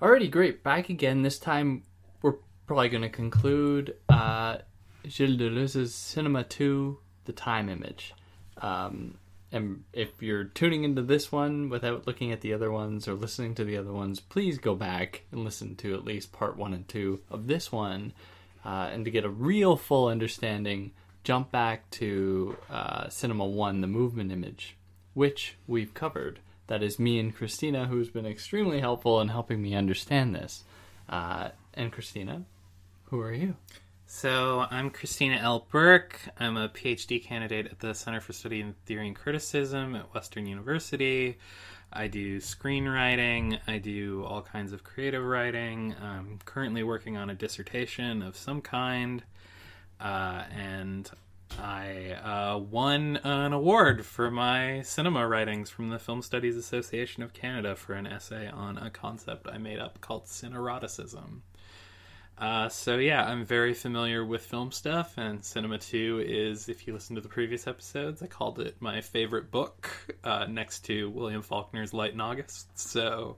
[0.00, 0.62] Alrighty, great.
[0.62, 1.22] Back again.
[1.22, 1.82] This time
[2.22, 2.36] we're
[2.66, 4.58] probably going to conclude uh,
[5.06, 8.14] Gilles Deleuze's Cinema 2, The Time Image.
[8.58, 9.18] Um,
[9.54, 13.54] and if you're tuning into this one without looking at the other ones or listening
[13.54, 16.88] to the other ones, please go back and listen to at least part one and
[16.88, 18.12] two of this one.
[18.64, 20.90] Uh, and to get a real full understanding,
[21.22, 24.76] jump back to uh, Cinema 1, The Movement Image,
[25.12, 26.40] which we've covered.
[26.66, 30.64] That is me and Christina, who's been extremely helpful in helping me understand this.
[31.08, 32.42] Uh, and Christina,
[33.04, 33.54] who are you?
[34.16, 35.66] So, I'm Christina L.
[35.72, 36.20] Burke.
[36.38, 40.46] I'm a PhD candidate at the Center for Study in Theory and Criticism at Western
[40.46, 41.36] University.
[41.92, 45.96] I do screenwriting, I do all kinds of creative writing.
[46.00, 49.24] I'm currently working on a dissertation of some kind,
[50.00, 51.10] uh, and
[51.58, 57.32] I uh, won an award for my cinema writings from the Film Studies Association of
[57.32, 61.40] Canada for an essay on a concept I made up called syneroticism.
[62.36, 66.92] Uh, so yeah, I'm very familiar with film stuff, and Cinema 2 is, if you
[66.92, 69.90] listen to the previous episodes, I called it my favorite book
[70.24, 72.76] uh, next to William Faulkner's Light in August.
[72.76, 73.36] So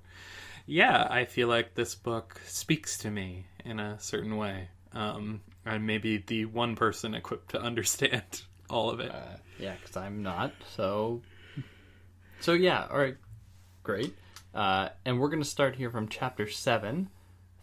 [0.66, 4.68] yeah, I feel like this book speaks to me in a certain way.
[4.92, 9.12] Um, I'm maybe the one person equipped to understand all of it.
[9.12, 10.52] Uh, yeah, because I'm not.
[10.74, 11.22] So,
[12.40, 12.86] so yeah.
[12.90, 13.16] All right,
[13.82, 14.16] great.
[14.54, 17.10] Uh, and we're gonna start here from chapter seven,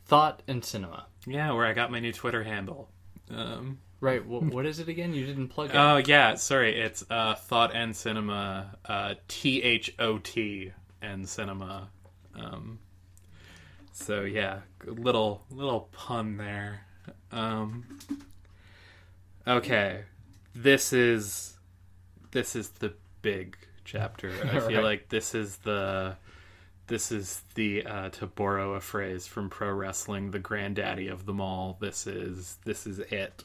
[0.05, 1.07] thought and cinema.
[1.25, 2.89] Yeah, where I got my new Twitter handle.
[3.29, 4.25] Um, Right.
[4.27, 5.13] Well, what is it again?
[5.13, 5.75] You didn't plug it.
[5.77, 11.87] oh yeah, sorry, it's uh, thought and cinema, uh, T H O T and cinema.
[12.35, 12.79] Um,
[13.93, 16.81] so yeah, little little pun there.
[17.31, 17.85] Um,
[19.47, 20.01] okay,
[20.53, 21.55] this is
[22.31, 23.55] this is the big
[23.85, 24.31] chapter.
[24.43, 24.83] I feel Right.
[24.83, 26.17] like this is the
[26.87, 31.39] this is the uh, to borrow a phrase from pro wrestling, the granddaddy of them
[31.39, 31.77] all.
[31.79, 33.43] This is this is it.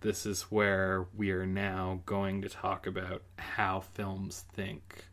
[0.00, 5.04] This is where we are now going to talk about how films think.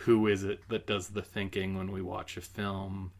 [0.00, 3.12] Who is it that does the thinking when we watch a film?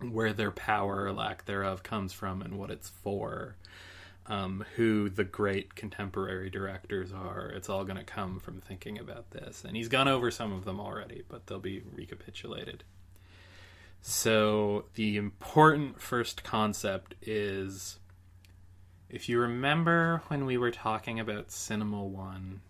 [0.00, 3.56] Where their power or lack thereof comes from and what it's for.
[4.26, 7.48] Um, who the great contemporary directors are.
[7.48, 9.64] It's all going to come from thinking about this.
[9.64, 12.84] And he's gone over some of them already, but they'll be recapitulated.
[14.02, 17.98] So, the important first concept is
[19.10, 22.60] if you remember when we were talking about Cinema 1,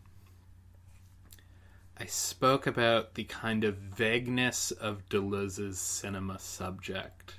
[1.98, 7.34] I spoke about the kind of vagueness of Deleuze's cinema subject.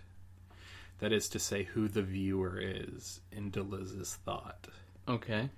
[1.01, 4.67] That is to say, who the viewer is in Deleuze's thought.
[5.07, 5.49] Okay.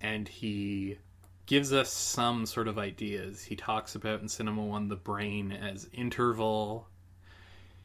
[0.00, 0.98] And he
[1.46, 3.44] gives us some sort of ideas.
[3.44, 6.88] He talks about in Cinema 1 the brain as interval.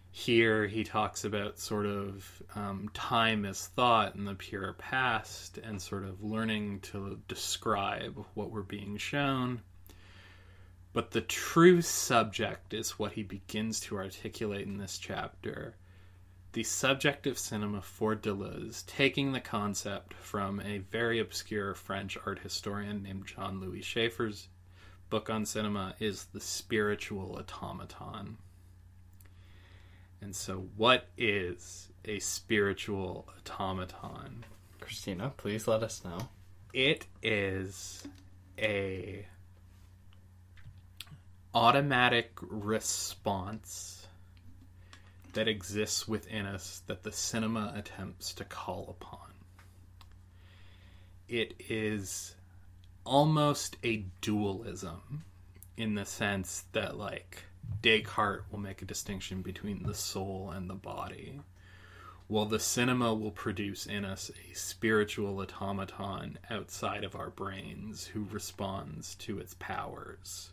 [0.10, 5.80] Here he talks about sort of um, time as thought and the pure past and
[5.80, 9.62] sort of learning to describe what we're being shown.
[10.92, 15.76] But the true subject is what he begins to articulate in this chapter.
[16.54, 22.40] The subject of cinema for Deleuze, taking the concept from a very obscure French art
[22.40, 24.48] historian named Jean Louis Schefer's
[25.12, 28.38] book on cinema, is the spiritual automaton.
[30.22, 33.28] And so, what is a spiritual
[33.60, 34.44] automaton?
[34.82, 36.30] Christina, please let us know.
[36.74, 38.04] it is
[38.58, 39.26] a
[41.54, 43.99] automatic response
[45.34, 49.30] that exists within us that the cinema attempts to call upon
[51.30, 52.36] it is
[53.06, 55.24] almost a dualism
[55.78, 57.44] in the sense that like
[57.84, 61.40] Descartes will make a distinction between the soul and the body
[62.28, 68.24] while the cinema will produce in us a spiritual automaton outside of our brains who
[68.32, 70.52] responds to its powers.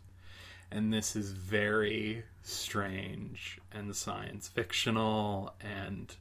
[0.71, 6.15] And this is very strange and science fictional and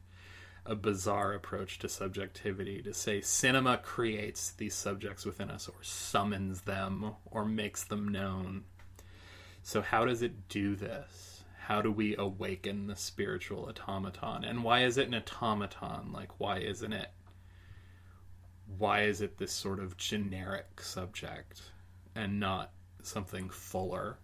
[0.64, 6.62] a bizarre approach to subjectivity to say cinema creates these subjects within us or summons
[6.62, 8.64] them or makes them known.
[9.62, 11.44] So, how does it do this?
[11.58, 14.44] How do we awaken the spiritual automaton?
[14.44, 16.12] And why is it an automaton?
[16.12, 17.10] Like, why isn't it?
[18.78, 21.62] Why is it this sort of generic subject
[22.14, 22.72] and not
[23.02, 24.19] something fuller?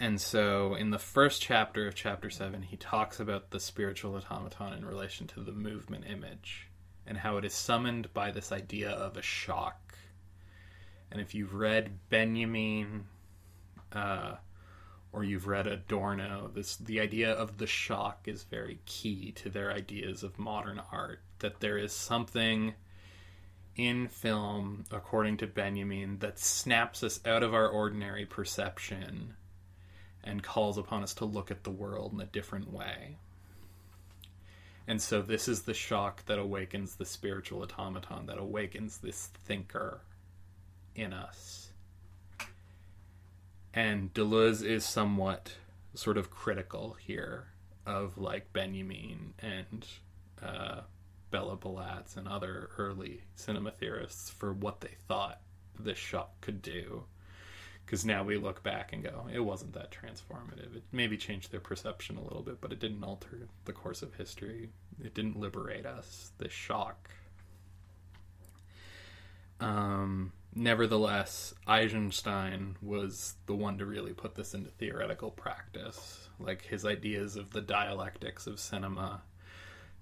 [0.00, 4.72] And so, in the first chapter of chapter 7, he talks about the spiritual automaton
[4.72, 6.70] in relation to the movement image
[7.06, 9.98] and how it is summoned by this idea of a shock.
[11.12, 13.04] And if you've read Benjamin
[13.92, 14.36] uh,
[15.12, 19.70] or you've read Adorno, this the idea of the shock is very key to their
[19.70, 21.20] ideas of modern art.
[21.40, 22.72] That there is something
[23.76, 29.34] in film, according to Benjamin, that snaps us out of our ordinary perception
[30.24, 33.16] and calls upon us to look at the world in a different way.
[34.86, 40.00] And so, this is the shock that awakens the spiritual automaton, that awakens this thinker
[40.94, 41.70] in us.
[43.72, 45.54] And Deleuze is somewhat
[45.94, 47.48] sort of critical here
[47.86, 49.86] of like Benjamin and
[50.42, 50.80] uh,
[51.32, 55.40] Béla Balázs and other early cinema theorists for what they thought
[55.78, 57.04] this shock could do.
[57.90, 60.76] Because now we look back and go, it wasn't that transformative.
[60.76, 64.14] It maybe changed their perception a little bit, but it didn't alter the course of
[64.14, 64.68] history.
[65.02, 66.30] It didn't liberate us.
[66.38, 67.10] This shock.
[69.58, 76.28] Um, nevertheless, Eisenstein was the one to really put this into theoretical practice.
[76.38, 79.22] Like his ideas of the dialectics of cinema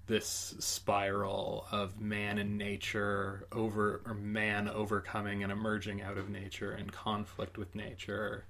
[0.09, 6.71] this spiral of man and nature over or man overcoming and emerging out of nature
[6.71, 8.43] and conflict with nature.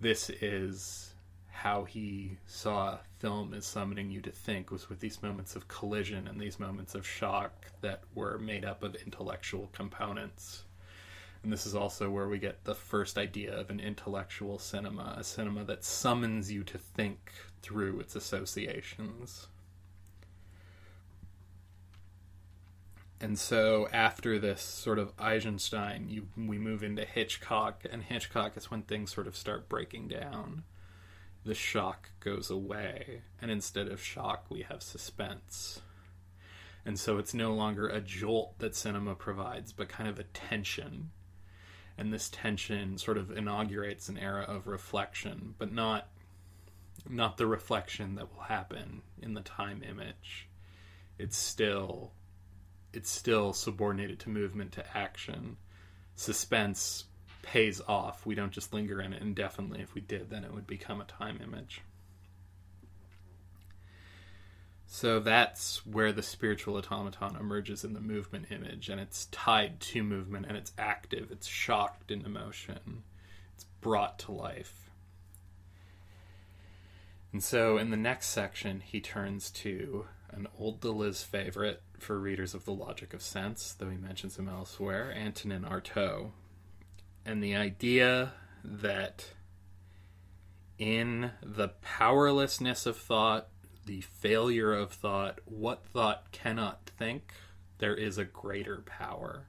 [0.00, 1.14] This is
[1.46, 6.26] how he saw film as summoning you to think was with these moments of collision
[6.26, 10.64] and these moments of shock that were made up of intellectual components.
[11.44, 15.22] And this is also where we get the first idea of an intellectual cinema a
[15.22, 17.30] cinema that summons you to think
[17.62, 19.46] through its associations
[23.24, 28.70] And so after this sort of Eisenstein, you we move into Hitchcock, and Hitchcock is
[28.70, 30.64] when things sort of start breaking down.
[31.42, 35.80] The shock goes away, and instead of shock, we have suspense.
[36.84, 41.10] And so it's no longer a jolt that cinema provides, but kind of a tension.
[41.96, 46.08] And this tension sort of inaugurates an era of reflection, but not
[47.08, 50.50] not the reflection that will happen in the time image.
[51.18, 52.12] It's still
[52.94, 55.56] it's still subordinated to movement to action.
[56.14, 57.04] Suspense
[57.42, 58.24] pays off.
[58.24, 59.80] We don't just linger in it indefinitely.
[59.80, 61.82] If we did, then it would become a time image.
[64.86, 70.04] So that's where the spiritual automaton emerges in the movement image, and it's tied to
[70.04, 73.02] movement, and it's active, it's shocked into motion,
[73.54, 74.90] it's brought to life.
[77.32, 80.06] And so in the next section, he turns to
[80.36, 84.48] an old Deleuze favorite for readers of the logic of sense, though he mentions him
[84.48, 86.30] elsewhere, Antonin Artaud.
[87.24, 88.32] And the idea
[88.62, 89.32] that
[90.78, 93.48] in the powerlessness of thought,
[93.86, 97.32] the failure of thought, what thought cannot think,
[97.78, 99.46] there is a greater power.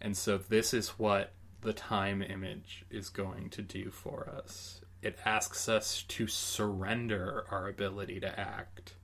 [0.00, 5.18] And so, this is what the time image is going to do for us it
[5.24, 8.94] asks us to surrender our ability to act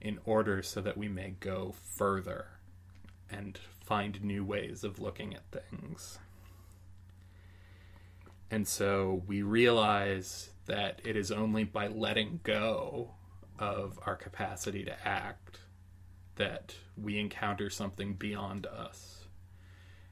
[0.00, 2.46] in order so that we may go further
[3.30, 6.18] and find new ways of looking at things.
[8.50, 13.12] And so we realize that it is only by letting go
[13.58, 15.60] of our capacity to act
[16.36, 19.26] that we encounter something beyond us.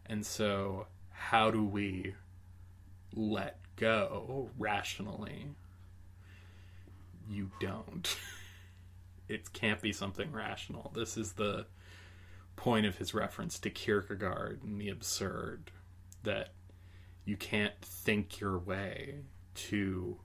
[0.07, 2.15] And so, how do we
[3.15, 5.47] let go rationally,
[7.29, 8.17] you don't.
[9.29, 10.93] it can't be something rational.
[10.95, 11.67] This is the
[12.57, 15.71] point of his reference to Kierkegaard and the absurd
[16.25, 16.53] that
[17.25, 19.21] you can't think your way
[19.55, 20.19] to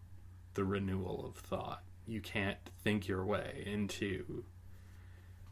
[0.55, 1.83] the renewal of thought.
[2.07, 4.45] You can't think your way into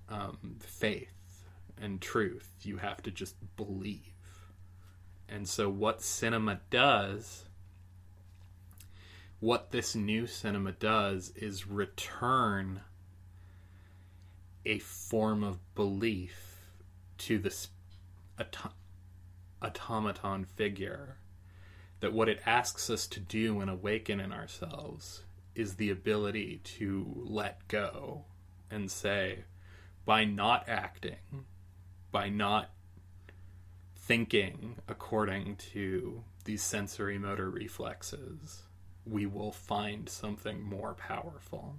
[0.10, 1.44] um, faith
[1.80, 2.50] and truth.
[2.64, 4.14] You have to just believe.
[5.30, 7.46] And so, what cinema does
[9.42, 12.80] what this new cinema does is return
[14.64, 16.60] a form of belief
[17.18, 17.70] to this
[18.40, 18.72] auto-
[19.62, 21.18] automaton figure.
[22.02, 25.24] That what it asks us to do and awaken in ourselves
[25.56, 28.26] is the ability to let go
[28.70, 29.46] and say,
[30.06, 31.46] by not acting,
[32.12, 32.70] by not
[33.96, 38.64] thinking according to these sensory motor reflexes,
[39.06, 41.76] we will find something more powerful.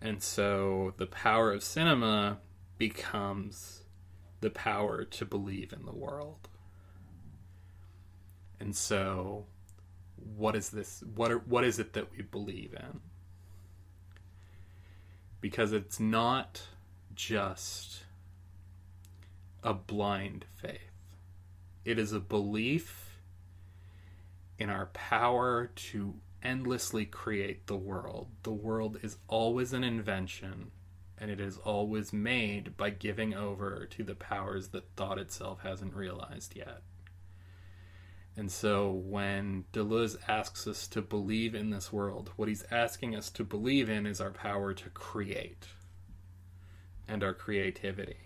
[0.00, 2.38] And so the power of cinema
[2.78, 3.82] becomes
[4.40, 6.48] the power to believe in the world.
[8.58, 9.46] And so,
[10.36, 11.02] what is this?
[11.14, 13.00] What are, what is it that we believe in?
[15.40, 16.62] Because it's not
[17.14, 18.04] just
[19.62, 20.92] a blind faith.
[21.84, 22.99] It is a belief
[24.60, 28.28] in our power to endlessly create the world.
[28.42, 30.70] The world is always an invention,
[31.18, 35.94] and it is always made by giving over to the powers that thought itself hasn't
[35.94, 36.82] realized yet.
[38.36, 43.30] And so when Deleuze asks us to believe in this world, what he's asking us
[43.30, 45.66] to believe in is our power to create
[47.08, 48.18] and our creativity.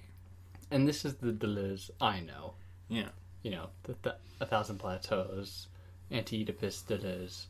[0.71, 2.55] And this is the Deleuze I know.
[2.89, 3.11] Yeah.
[3.43, 5.69] You know, the, the A Thousand Plateaus,
[6.11, 7.47] Anti Oedipus Deleuze,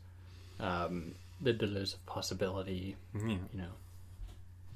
[0.59, 3.21] um, the Deleuze of possibility, Yeah.
[3.21, 3.71] you know,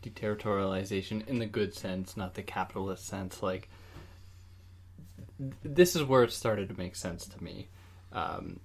[0.04, 3.42] deterritorialization in the good sense, not the capitalist sense.
[3.42, 3.70] Like,
[5.64, 7.68] this is where it started to make sense to me.
[8.12, 8.60] Um,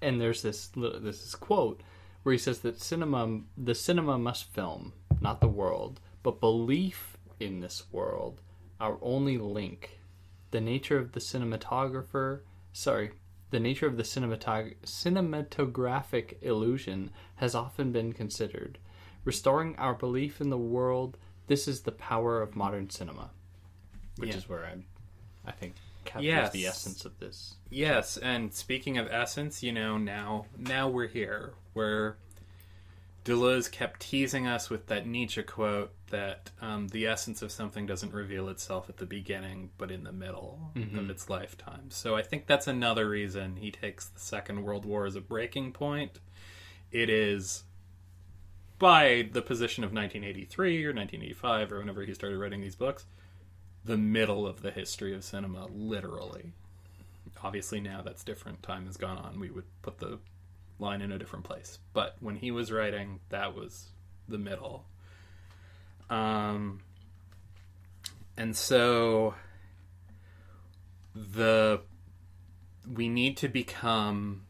[0.00, 1.82] and there's this this is quote
[2.22, 7.60] where he says that cinema, the cinema must film, not the world, but belief in
[7.60, 8.40] this world,
[8.80, 9.98] our only link.
[10.50, 12.40] The nature of the cinematographer,
[12.72, 13.12] sorry,
[13.50, 18.78] the nature of the cinematog- cinematographic illusion has often been considered.
[19.24, 23.30] Restoring our belief in the world, this is the power of modern cinema,
[24.16, 24.36] which Yeah.
[24.36, 24.86] is where I'm,
[25.44, 26.52] I think, captures Yes.
[26.52, 27.56] the essence of this.
[27.68, 32.16] Yes, and speaking of essence, you know, now now we're here where
[33.24, 38.12] Deleuze kept teasing us with that Nietzsche quote that um, the essence of something doesn't
[38.12, 41.90] reveal itself at the beginning, but in the middle of its lifetime.
[41.90, 45.72] So I think that's another reason he takes the Second World War as a breaking
[45.72, 46.20] point.
[46.92, 47.64] It is
[48.78, 53.06] by the position of 1983 or 1985 or whenever he started writing these books,
[53.84, 56.52] the middle of the history of cinema, literally.
[57.42, 58.62] Obviously now that's different.
[58.62, 59.38] Time has gone on.
[59.38, 60.18] We would put the
[60.78, 61.78] line in a different place.
[61.92, 63.90] But when he was writing that was
[64.28, 64.86] the middle
[66.10, 66.80] um
[68.36, 69.34] and so
[71.14, 71.80] the
[72.92, 74.42] we need to become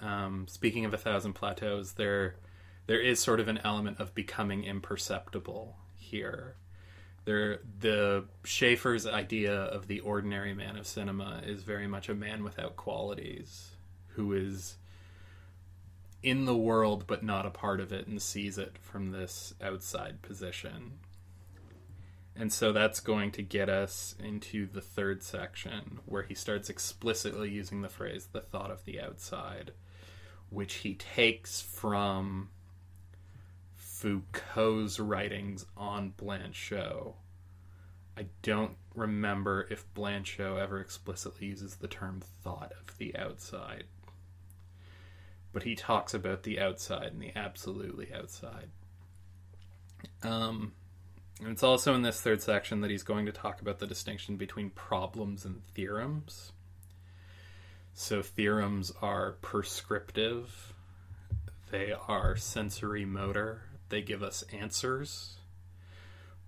[0.00, 2.36] um speaking of a thousand plateaus there
[2.86, 6.56] there is sort of an element of becoming imperceptible here.
[7.24, 12.44] There the Schefer's idea of the ordinary man of cinema is very much a man
[12.44, 13.70] without qualities
[14.08, 14.76] who is
[16.24, 20.22] in the world but not a part of it and sees it from this outside
[20.22, 20.94] position.
[22.34, 27.50] And so that's going to get us into the third section where he starts explicitly
[27.50, 29.72] using the phrase the thought of the outside,
[30.50, 32.48] which he takes from
[33.76, 37.14] Foucault's writings on Blanchot.
[38.16, 43.84] I don't remember if Blanchot ever explicitly uses the term thought of the outside.
[45.54, 48.68] But he talks about the outside and the absolutely outside.
[50.22, 50.72] Um,
[51.40, 54.36] and it's also in this third section that he's going to talk about the distinction
[54.36, 56.52] between problems and theorems.
[57.94, 60.74] So, theorems are prescriptive,
[61.70, 65.36] they are sensory motor, they give us answers.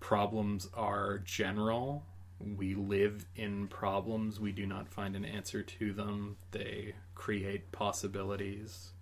[0.01, 2.05] Problems are general.
[2.39, 4.39] We live in problems.
[4.39, 6.37] We do not find an answer to them.
[6.51, 8.93] They create possibilities.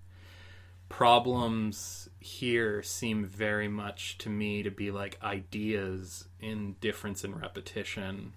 [0.89, 8.33] Problems here seem very much to me to be like ideas in difference and repetition,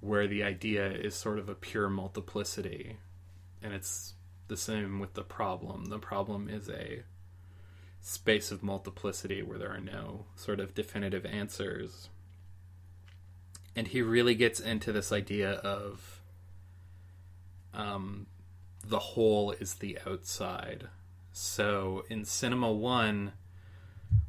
[0.00, 2.96] where the idea is sort of a pure multiplicity.
[3.62, 4.14] And it's
[4.46, 5.86] the same with the problem.
[5.86, 7.02] The problem is a
[8.00, 12.08] space of multiplicity where there are no sort of definitive answers.
[13.76, 16.20] And he really gets into this idea of
[17.74, 18.26] um,
[18.84, 20.88] the whole is the outside.
[21.40, 23.30] So in Cinema 1,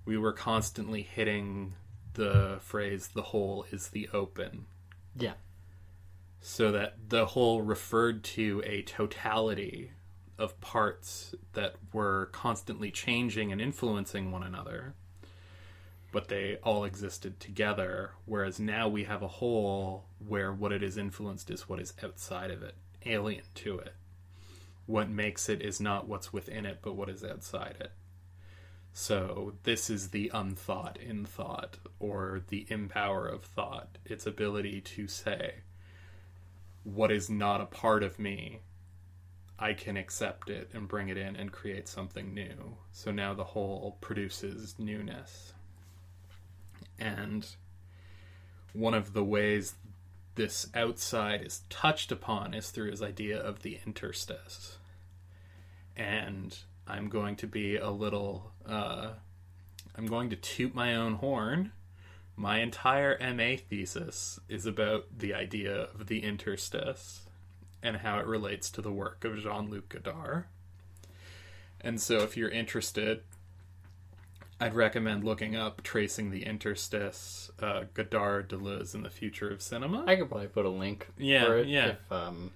[0.05, 1.73] we were constantly hitting
[2.13, 4.67] the phrase the whole is the open.
[5.15, 5.33] Yeah.
[6.39, 9.89] So that the whole referred to a totality
[10.37, 14.93] of parts that were constantly changing and influencing one another,
[16.11, 18.11] but they all existed together.
[18.25, 22.51] Whereas now we have a whole where what it is influenced is what is outside
[22.51, 23.95] of it, alien to it.
[24.89, 27.91] What makes it is not what's within it, but what is outside it.
[28.91, 35.07] So, this is the unthought in thought, or the empower of thought, its ability to
[35.07, 35.57] say,
[36.83, 38.61] what is not a part of me
[39.59, 42.77] I can accept it and bring it in and create something new.
[42.91, 45.53] So now the whole produces newness.
[46.97, 47.45] And
[48.73, 49.75] one of the ways
[50.33, 54.78] this outside is touched upon is through his idea of the interstice.
[55.99, 59.09] And I'm going to be a little, uh,
[59.97, 61.73] I'm going to toot my own horn.
[62.37, 67.23] My entire MA thesis is about the idea of the interstice
[67.83, 70.45] and how it relates to the work of Jean Luc Godard.
[71.81, 73.21] And so, if you're interested,
[74.59, 80.03] I'd recommend looking up Tracing the Interstice, uh, Godard, Deleuze, and the Future of Cinema.
[80.07, 81.87] I could probably put a link Yeah, for it yeah.
[81.87, 82.51] if um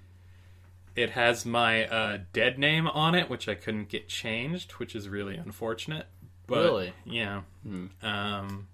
[0.95, 5.09] It has my uh, dead name on it, which I couldn't get changed, which is
[5.09, 6.07] really unfortunate.
[6.45, 6.93] But, Really?
[7.05, 7.41] Yeah.
[7.63, 7.88] Hmm.
[8.01, 8.67] Um,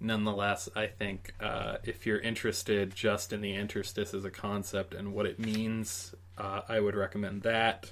[0.00, 5.12] nonetheless, I think uh, if you're interested just in the interstice as a concept and
[5.12, 7.90] what it means, uh, I would recommend that.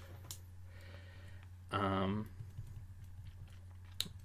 [1.70, 2.28] Um,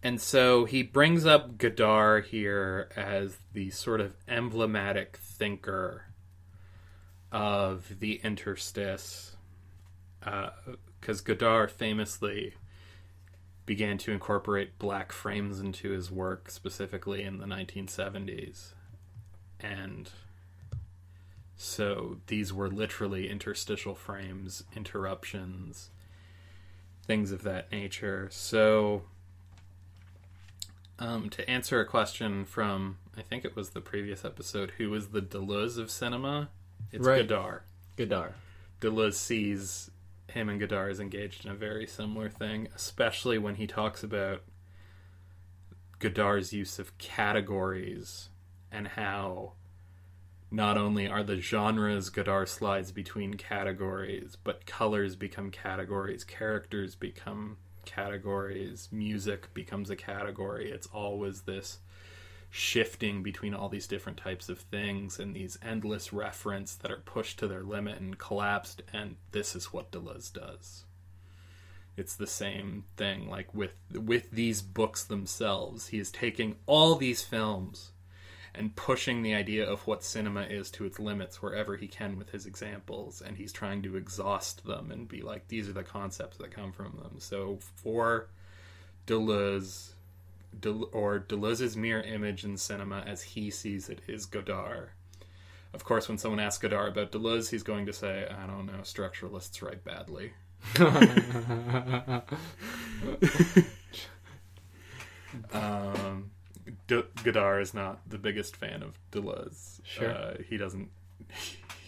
[0.02, 6.06] and so he brings up Godard here as the sort of emblematic thinker
[7.34, 9.36] of the interstice,
[10.22, 12.54] because Godard famously
[13.66, 18.74] began to incorporate black frames into his work, specifically in the 1970s.
[19.60, 20.10] And
[21.56, 25.90] so these were literally interstitial frames, interruptions,
[27.08, 28.28] things of that nature.
[28.32, 29.04] So,
[31.00, 35.08] um, to answer a question from, I think it was the previous episode, who was
[35.08, 36.50] the Deleuze of cinema?
[36.92, 37.28] It's Right.
[37.28, 37.62] Godard.
[37.96, 38.34] Godard.
[38.82, 39.92] Deleuze sees
[40.28, 44.44] him and Godard as engaged in a very similar thing, especially when he talks about
[46.00, 48.30] Godard's use of categories
[48.72, 49.54] and how
[50.52, 57.58] not only are the genres Godard slides between categories, but colors become categories, characters become
[57.86, 60.72] categories, music becomes a category.
[60.72, 61.80] It's always this
[62.56, 67.40] shifting between all these different types of things and these endless reference that are pushed
[67.40, 70.84] to their limit and collapsed and this is what Deleuze does.
[71.98, 75.88] It's the same thing like with with these books themselves.
[75.88, 77.90] He is taking all these films
[78.54, 82.30] and pushing the idea of what cinema is to its limits wherever he can with
[82.30, 86.38] his examples and he's trying to exhaust them and be like these are the concepts
[86.38, 87.16] that come from them.
[87.18, 88.30] So for
[89.08, 89.94] Deleuze
[90.60, 94.90] Del- or Deleuze's mirror image in cinema as he sees it is Godard.
[95.74, 98.82] Of course, when someone asks Godard about Deleuze, he's going to say, I don't know,
[98.84, 100.34] structuralists write badly.
[105.52, 106.32] um,
[106.88, 109.82] D- Godard is not the biggest fan of Deleuze.
[109.84, 110.10] Sure.
[110.12, 110.90] Uh, he doesn't.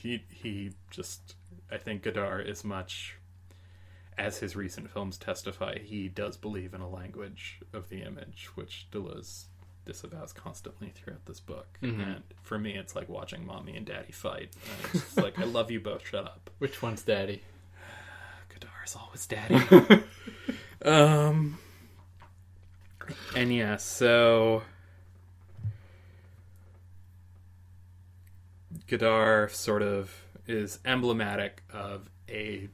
[0.01, 1.35] He he just.
[1.71, 3.17] I think Godard is much,
[4.17, 8.87] as his recent films testify, he does believe in a language of the image, which
[8.91, 9.45] Deleuze
[9.85, 11.77] disavows constantly throughout this book.
[11.81, 12.15] Mhm.
[12.15, 14.53] And for me, it's like watching mommy and daddy fight.
[14.93, 16.07] It's like I love you both.
[16.07, 16.49] Shut up.
[16.57, 17.43] Which one's daddy?
[18.49, 20.03] Godard is always daddy.
[20.85, 21.59] um,
[23.35, 24.63] and yeah, so
[28.87, 32.69] Godard sort of is emblematic of a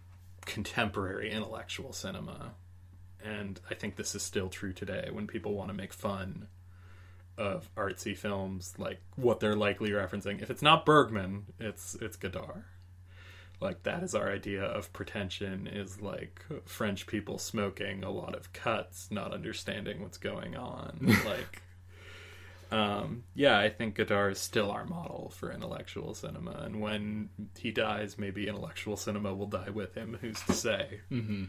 [0.46, 2.54] contemporary intellectual cinema.
[3.24, 6.48] And I think this is still true today when people want to make fun
[7.38, 10.42] of artsy films, like what they're likely referencing.
[10.42, 12.64] If it's not Bergman, it's it's Godard
[13.62, 18.52] like that is our idea of pretension is like french people smoking a lot of
[18.52, 21.62] cuts not understanding what's going on like
[22.72, 27.72] um yeah i think godard is still our model for intellectual cinema and when he
[27.72, 31.44] dies maybe intellectual cinema will die with him who's to say Mm-hmm.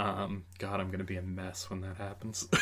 [0.00, 2.48] um god i'm gonna be a mess when that happens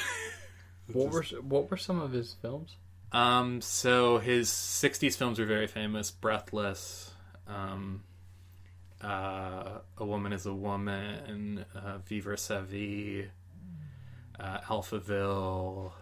[0.93, 2.77] What were what were some of his films?
[3.13, 6.11] Um, so his '60s films are very famous.
[6.11, 7.15] Breathless,
[7.47, 8.03] um,
[9.01, 13.27] uh, A Woman Is a Woman, uh, Vivre sa vie,
[14.41, 15.93] uh, Alphaville,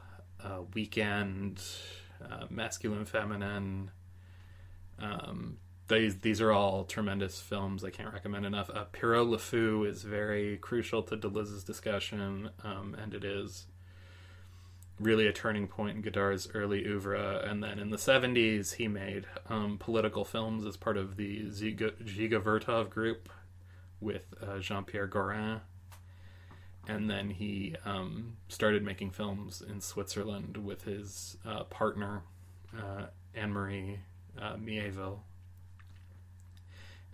[0.45, 1.63] uh, Weekend,
[2.25, 3.91] uh, Masculine, Feminine.
[4.99, 7.85] Um, these these are all tremendous films.
[7.85, 8.71] I can't recommend enough.
[8.71, 13.67] Uh, Pierrot Le Fou is very crucial to Deleuze's discussion, um, and it is
[15.01, 17.43] really a turning point in Godard's early oeuvre.
[17.45, 21.93] And then in the 70s, he made um, political films as part of the Ziga,
[22.05, 23.31] Dziga Vertov group
[24.01, 25.63] with uh, Jean Pierre Gorin.
[26.91, 32.23] And then he um, started making films in Switzerland with his uh, partner,
[32.77, 34.01] uh, Anne Marie
[34.37, 35.23] uh, Mieville.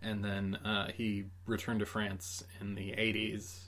[0.00, 3.64] And then uh, he returned to France in the 80s,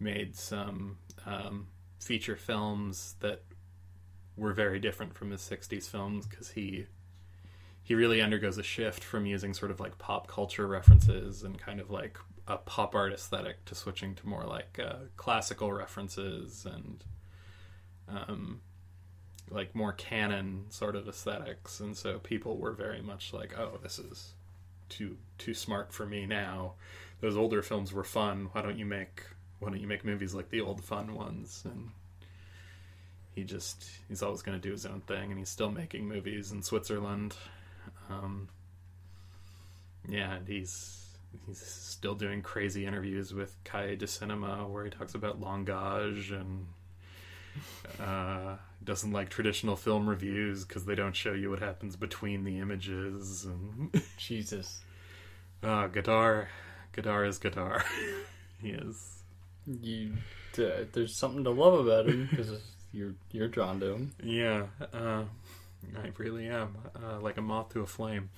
[0.00, 0.96] made some
[1.26, 1.66] um,
[2.00, 3.42] feature films that
[4.38, 6.86] were very different from his 60s films because he
[7.82, 11.78] he really undergoes a shift from using sort of like pop culture references and kind
[11.78, 17.04] of like a pop art aesthetic to switching to more like uh, classical references and
[18.08, 18.60] um,
[19.50, 21.80] like more canon sort of aesthetics.
[21.80, 24.34] And so people were very much like, "Oh, this is
[24.88, 26.74] too too smart for me now."
[27.20, 28.48] Those older films were fun.
[28.52, 29.24] Why don't you make
[29.58, 31.62] why don't you make movies like the old fun ones?
[31.64, 31.90] And
[33.34, 36.52] he just he's always going to do his own thing, and he's still making movies
[36.52, 37.34] in Switzerland.
[38.08, 38.48] Um,
[40.08, 41.05] yeah, and he's
[41.46, 46.66] he's still doing crazy interviews with Cahiers du Cinema where he talks about langage and
[48.00, 52.58] uh, doesn't like traditional film reviews because they don't show you what happens between the
[52.58, 54.80] images and Jesus.
[55.62, 56.48] uh, Godard
[56.92, 57.82] Godard is Godard
[58.60, 59.22] he is
[59.66, 60.12] You,
[60.58, 62.50] uh, there's something to love about him because
[62.92, 64.12] you're you're drawn to him.
[64.22, 65.24] yeah uh,
[65.96, 68.30] I really am uh, like a moth to a flame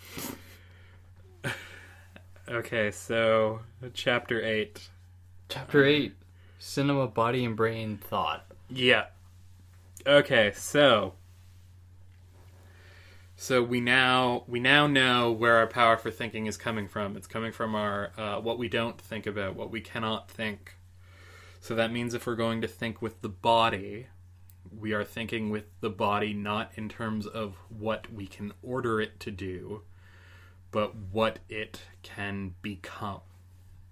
[2.49, 3.61] okay so
[3.95, 4.89] chapter 8
[5.49, 6.15] Chapter eight:
[6.59, 8.45] Cinema, Body, and Brain Thought.
[8.69, 9.07] Yeah.
[10.07, 11.15] Okay, so
[13.35, 17.17] so we now we now know where our power for thinking is coming from.
[17.17, 20.77] It's coming from our uh, what we don't think about, what we cannot think.
[21.61, 24.09] So that means if we're going to think with the body,
[24.71, 29.19] we are thinking with the body not in terms of what we can order it
[29.21, 29.81] to do,
[30.71, 33.21] but what it can become,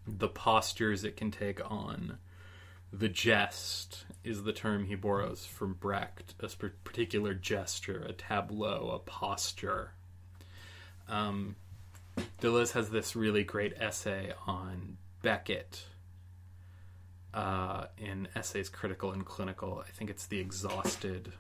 [0.07, 2.19] the postures it can take on.
[2.93, 6.49] The gest is the term he borrows from Brecht, a
[6.85, 9.93] particular gesture, a tableau, a posture.
[11.09, 11.57] Um,
[12.41, 15.85] Deleuze has this really great essay on Beckett
[17.35, 19.83] uh, in Essays Critical and Clinical.
[19.87, 21.33] I think it's The Exhausted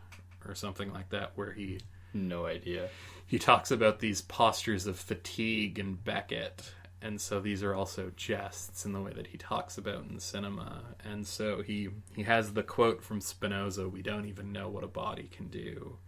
[0.46, 1.80] or something like that, where he
[2.12, 2.88] No idea.
[3.26, 8.84] He talks about these postures of fatigue and Beckett, and so these are also gests
[8.84, 10.82] in the way that he talks about in cinema.
[11.04, 14.88] And so he he has the quote from Spinoza: "We don't even know what a
[14.88, 15.98] body can do."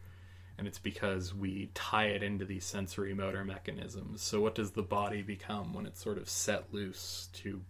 [0.56, 4.22] And it's because we tie it into these sensory motor mechanisms.
[4.22, 7.62] So, what does the body become when it's sort of set loose to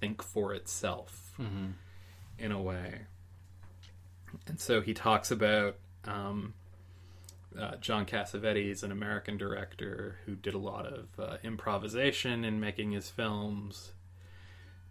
[0.00, 1.34] think for itself
[2.38, 3.02] in a way?
[4.48, 6.54] And so he talks about um,
[7.58, 12.92] uh, John Cassavetes, an American director who did a lot of uh, improvisation in making
[12.92, 13.92] his films.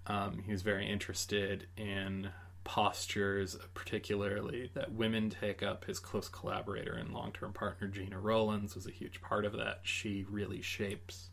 [0.07, 2.29] Um, he was very interested in
[2.63, 5.85] postures, particularly that women take up.
[5.85, 9.81] His close collaborator and long term partner, Gena Rowlands, was a huge part of that.
[9.83, 11.29] She really shapes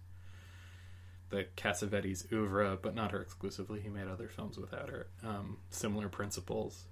[1.31, 3.81] the Cassavetes oeuvre, but not her exclusively.
[3.81, 5.09] He made other films without her.
[5.25, 6.85] Um, similar principles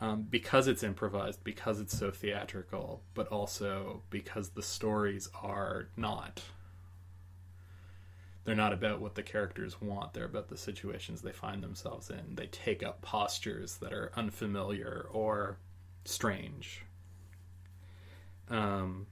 [0.00, 6.42] um, because it's improvised, because it's so theatrical, but also because the stories are not.
[8.44, 12.34] They're not about what the characters want, they're about the situations they find themselves in.
[12.34, 15.58] They take up postures that are unfamiliar or
[16.04, 16.84] strange.
[18.48, 19.06] Um,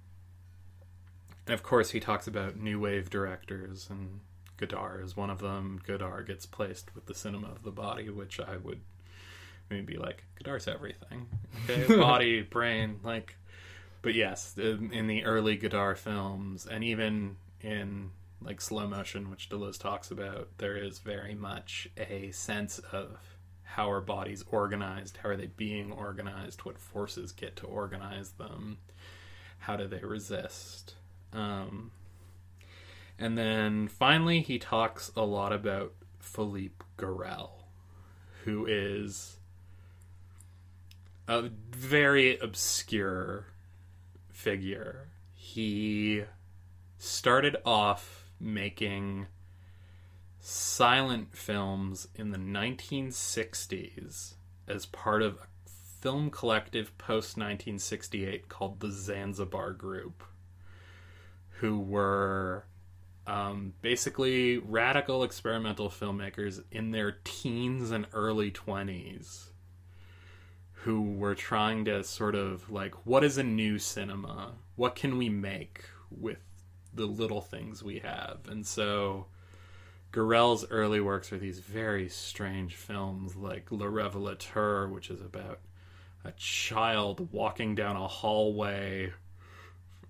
[1.47, 4.21] and of course, he talks about new wave directors, and
[4.57, 5.81] Godard is one of them.
[5.87, 8.81] Godard gets placed with the cinema of the body, which I would
[9.71, 11.27] maybe be like Godard's everything.
[11.65, 13.37] Okay, body, brain, like.
[14.03, 19.49] But yes, in in the early Godard films, and even in like slow motion, which
[19.49, 23.19] Deleuze talks about, there is very much a sense of
[23.63, 28.79] how are bodies organized, how are they being organized, what forces get to organize them,
[29.59, 30.95] how do they resist.
[31.33, 31.91] Um,
[33.19, 37.51] and then finally, he talks a lot about Philippe Garrel,
[38.45, 39.36] who is
[41.29, 43.47] a very obscure
[44.31, 45.09] figure.
[45.35, 46.25] He
[46.99, 49.27] started off making
[50.39, 54.35] silent films in the 1960s
[54.69, 55.69] as part of a
[56.01, 60.23] film collective post 1968 called the Zanzibar Group,
[61.59, 62.67] who were
[63.27, 69.49] um, basically radical experimental filmmakers in their teens and early 20s
[70.87, 74.53] who were trying to sort of like what is a new cinema?
[74.77, 76.39] What can we make with
[76.95, 78.39] the little things we have?
[78.49, 79.27] And so
[80.13, 85.59] Garrel's early works are these very strange films like Le Revelateur which is about
[86.25, 89.13] a child walking down a hallway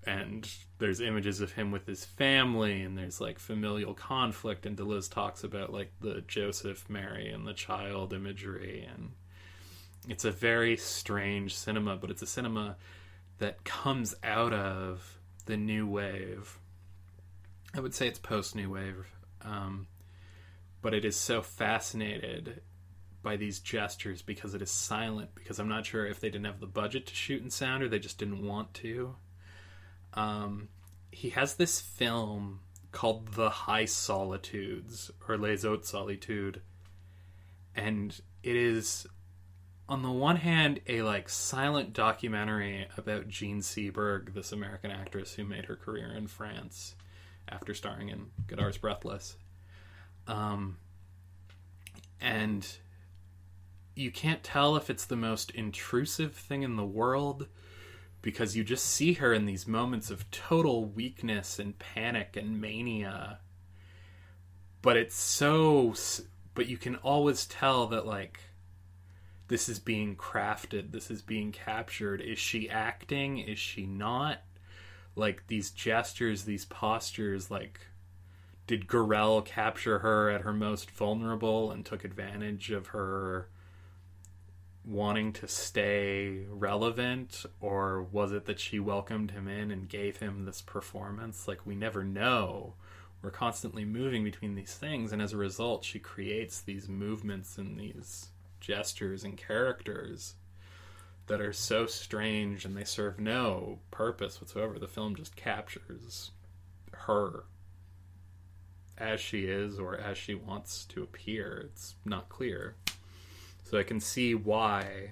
[0.05, 0.47] and
[0.79, 5.43] there's images of him with his family and there's like familial conflict and Deleuze talks
[5.43, 9.13] about like the Joseph Mary and the child imagery and
[10.09, 12.77] it's a very strange cinema but it's a cinema
[13.39, 16.59] that comes out of the new wave.
[17.75, 19.07] I would say it's post new wave,
[19.43, 19.87] um,
[20.83, 22.63] but it is so fascinated
[23.23, 25.31] by these gestures because it is silent.
[25.35, 27.89] Because I'm not sure if they didn't have the budget to shoot in sound or
[27.89, 29.17] they just didn't want to.
[30.15, 30.69] Um,
[31.11, 32.61] he has this film
[32.93, 36.61] called The High Solitudes or Les Hautes Solitudes,
[37.75, 39.07] and it is
[39.89, 45.45] on the one hand a like silent documentary about Jean Seberg, this American actress who
[45.45, 46.97] made her career in France
[47.49, 49.37] after starring in Godard's Breathless.
[50.27, 50.79] Um,
[52.21, 52.67] and
[53.95, 57.47] you can't tell if it's the most intrusive thing in the world
[58.23, 63.39] because you just see her in these moments of total weakness and panic and mania.
[64.83, 65.95] But it's so
[66.55, 68.41] but you can always tell that like
[69.49, 72.21] this is being crafted, this is being captured.
[72.21, 73.39] Is she acting?
[73.39, 74.43] Is she not?
[75.15, 77.81] Like these gestures, these postures, like
[78.67, 83.49] did Garrel capture her at her most vulnerable and took advantage of her
[84.85, 90.45] wanting to stay relevant or was it that she welcomed him in and gave him
[90.45, 92.75] this performance like we never know
[93.21, 97.77] we're constantly moving between these things and as a result she creates these movements and
[97.77, 98.29] these
[98.67, 100.35] gestures and characters
[101.27, 106.31] that are so strange and they serve no purpose whatsoever the film just captures
[106.93, 107.45] her
[108.99, 112.75] as she is or as she wants to appear it's not clear
[113.65, 115.11] so I can see why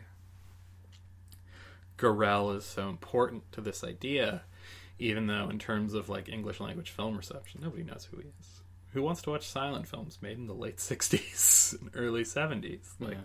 [1.98, 4.42] Garrel is so important to this idea,
[4.98, 8.60] even though in terms of like English language film reception, nobody knows who he is.
[8.92, 12.90] Who wants to watch silent films made in the late '60s and early '70s?
[13.00, 13.18] Like, yeah.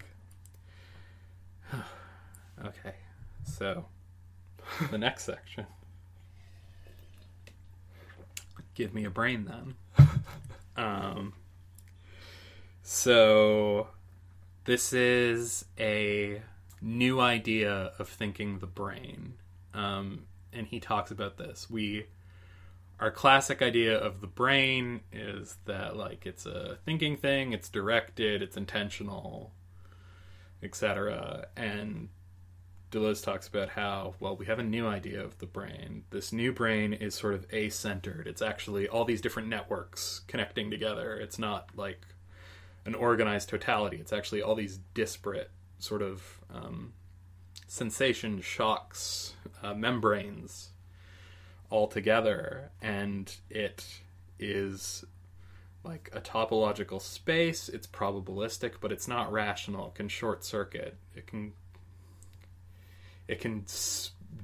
[2.66, 2.96] okay,
[3.44, 3.86] so
[4.92, 5.66] the next section.
[8.76, 10.08] Give me a brain then.
[10.78, 11.34] um,
[12.82, 13.88] so
[14.66, 16.42] this is a
[16.82, 19.34] new idea of thinking the brain.
[19.74, 21.70] Um, and he talks about this.
[21.70, 22.06] We
[23.00, 28.42] our classic idea of the brain is that like it's a thinking thing, it's directed,
[28.42, 29.52] it's intentional,
[30.64, 31.48] etc.
[31.56, 32.10] And
[32.92, 36.04] Deleuze talks about how, well, we have a new idea of the brain.
[36.10, 38.28] This new brain is sort of a centered.
[38.28, 41.18] It's actually all these different networks connecting together.
[41.18, 42.02] It's not like
[42.86, 43.98] an organized totality.
[43.98, 46.94] It's actually all these disparate sort of um,
[47.68, 50.70] sensation shocks, uh, membranes
[51.70, 53.86] all together, and it
[54.40, 55.06] is
[55.84, 57.70] like a topological space.
[57.70, 59.88] It's probabilistic, but it's not rational.
[59.88, 60.98] It can short circuit.
[61.16, 61.54] It can
[63.28, 63.66] it can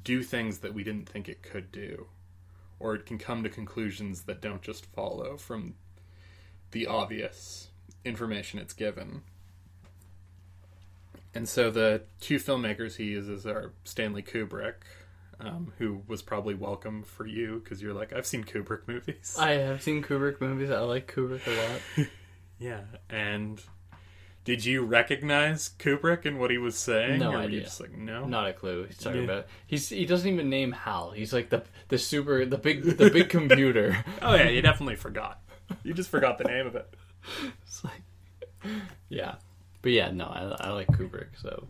[0.03, 2.07] do things that we didn't think it could do,
[2.79, 5.73] or it can come to conclusions that don't just follow from
[6.71, 7.69] the obvious
[8.03, 9.23] information it's given.
[11.33, 14.75] And so the two filmmakers he uses are Stanley Kubrick,
[15.39, 19.35] um, who was probably welcome for you because you're like, I've seen Kubrick movies.
[19.39, 20.69] I have seen Kubrick movies.
[20.71, 21.71] I like Kubrick a
[22.01, 22.07] lot.
[22.59, 23.61] yeah, and
[24.43, 27.19] did you recognize Kubrick and what he was saying?
[27.19, 27.61] No or idea.
[27.63, 28.85] just like, no, not a clue.
[28.85, 29.25] He's talking Yeah.
[29.25, 29.47] about.
[29.65, 31.11] He's he doesn't even name Hal.
[31.11, 34.03] He's like the the super the big the big computer.
[34.21, 35.41] Oh yeah, you definitely forgot.
[35.83, 36.93] You just forgot the name of it.
[37.65, 38.01] It's like,
[39.09, 39.35] yeah,
[39.81, 41.29] but yeah, no, I, I like Kubrick.
[41.41, 41.67] So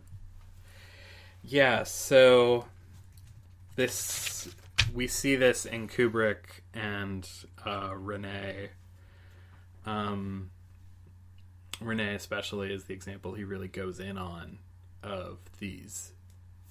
[1.42, 2.66] Yeah, so
[3.76, 4.48] this
[4.94, 7.28] we see this in Kubrick and
[7.64, 8.68] uh, Resnais.
[9.84, 10.50] Um,
[11.80, 14.58] Resnais, especially, is the example he really goes in on
[15.02, 16.12] of these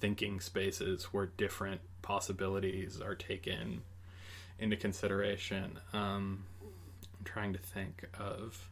[0.00, 3.82] thinking spaces where different possibilities are taken
[4.58, 5.78] into consideration.
[5.92, 8.68] Um, I'm trying to think of.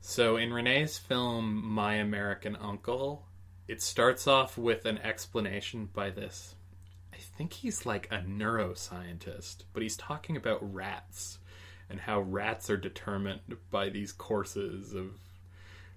[0.00, 3.24] So in Resnais's film My American Uncle,
[3.66, 6.54] it starts off with an explanation by this.
[7.12, 11.38] I think he's like a neuroscientist, but he's talking about rats
[11.88, 15.12] and how rats are determined by these courses of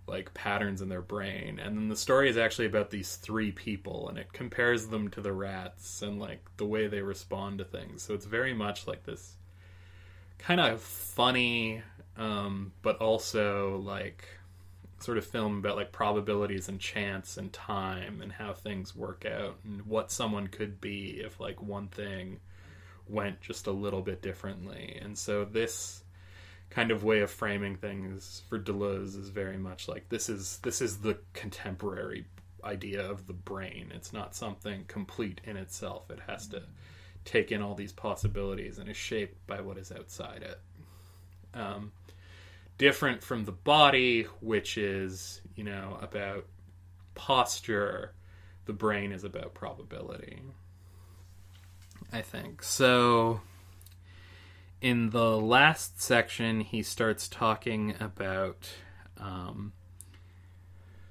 [0.08, 1.60] like patterns in their brain.
[1.60, 5.22] And then the story is actually about these three people and it compares them to
[5.22, 8.04] the rats and like the way they respond to things.
[8.04, 9.34] So it's very much like this
[10.38, 11.82] kind of funny
[12.18, 14.28] um, but also like
[15.00, 19.58] sort of film about like probabilities and chance and time and how things work out
[19.64, 22.40] and what someone could be if like one thing
[23.08, 25.00] went just a little bit differently.
[25.02, 26.04] And so this
[26.70, 30.82] kind of way of framing things for Deleuze is very much like this is this
[30.82, 32.26] is the contemporary
[32.64, 33.92] idea of the brain.
[33.94, 36.10] It's not something complete in itself.
[36.10, 36.64] It has to
[37.24, 40.60] take in all these possibilities and is shaped by what is outside it.
[41.54, 41.92] Um,
[42.78, 46.46] different from the body, which is, you know, about
[47.16, 48.14] posture,
[48.66, 50.42] the brain is about probability.
[52.12, 52.64] I think.
[52.64, 53.42] So,
[54.82, 58.70] in the last section, he starts talking about
[59.20, 59.74] um,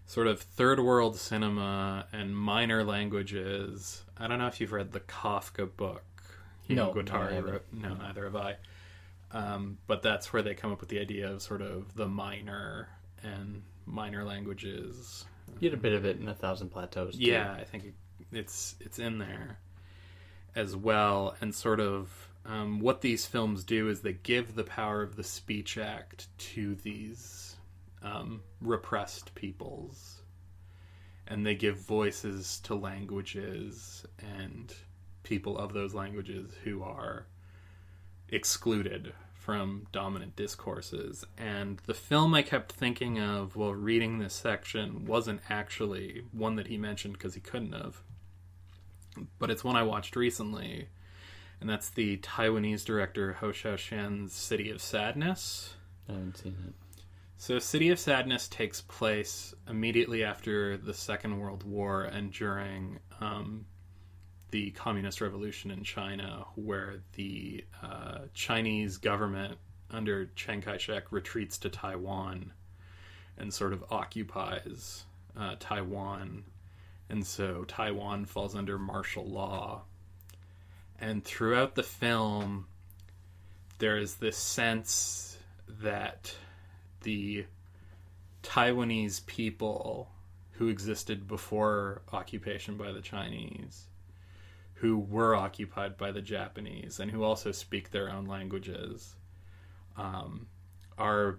[0.07, 4.05] sort of third world cinema and minor languages.
[4.17, 6.05] I don't know if you've read the Kafka book.
[6.69, 7.53] No, Guattari no, I haven't.
[7.53, 7.65] wrote.
[7.73, 8.57] No, neither have I.
[9.33, 12.89] Um, but that's where they come up with the idea of sort of the minor
[13.23, 15.25] and minor languages.
[15.61, 17.17] You had a bit of it in A Thousand Plateaus.
[17.17, 17.23] too.
[17.23, 17.95] Yeah, I think
[18.33, 19.59] it's it's in there
[20.55, 25.03] as well, and sort of um, what these films do is they give the power
[25.03, 27.57] of the Speech Act to these
[28.03, 30.23] um, repressed peoples,
[31.27, 34.73] and they give voices to languages and
[35.23, 37.27] people of those languages who are
[38.29, 41.25] excluded from dominant discourses.
[41.39, 46.67] And the film I kept thinking of while reading this section wasn't actually one that
[46.67, 48.03] he mentioned because he couldn't have,
[49.39, 50.89] but it's one I watched recently,
[51.61, 55.75] and that's the Taiwanese director Hou Hsiao-hsien's City of Sadness.
[56.09, 56.75] I haven't seen it.
[57.39, 63.67] So, City of Sadness takes place immediately after the Second World War and during um,
[64.51, 69.59] the Communist Revolution in China, where the uh, Chinese government
[69.91, 72.53] under Chiang Kai shek retreats to Taiwan
[73.39, 75.05] and sort of occupies
[75.39, 76.45] uh, Taiwan.
[77.09, 79.83] And so Taiwan falls under martial law.
[80.99, 82.67] And throughout the film,
[83.79, 85.37] there is this sense
[85.83, 86.35] that
[87.03, 87.45] the
[88.43, 90.09] Taiwanese people
[90.53, 93.87] who existed before occupation by the Chinese,
[94.77, 99.17] who were occupied by the Japanese, and who also speak their own languages,
[99.97, 100.47] um,
[100.99, 101.39] are.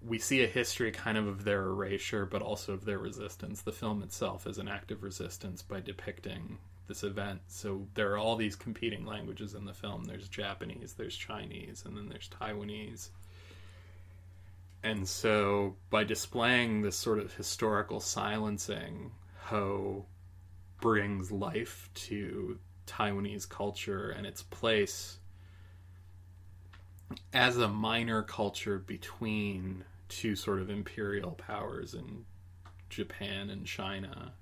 [0.00, 3.62] We see a history kind of of their erasure, but also of their resistance.
[3.62, 7.40] The film itself is an act of resistance by depicting this event.
[7.46, 10.04] So there are all these competing languages in the film.
[10.04, 13.10] There's Japanese, there's Chinese, and then there's Taiwanese.
[14.82, 19.10] And so, by displaying this sort of historical silencing,
[19.46, 20.04] Hou
[20.80, 25.18] brings life to Taiwanese culture and its place
[27.32, 32.24] as a minor culture between two sort of imperial powers in
[32.88, 34.32] Japan and China.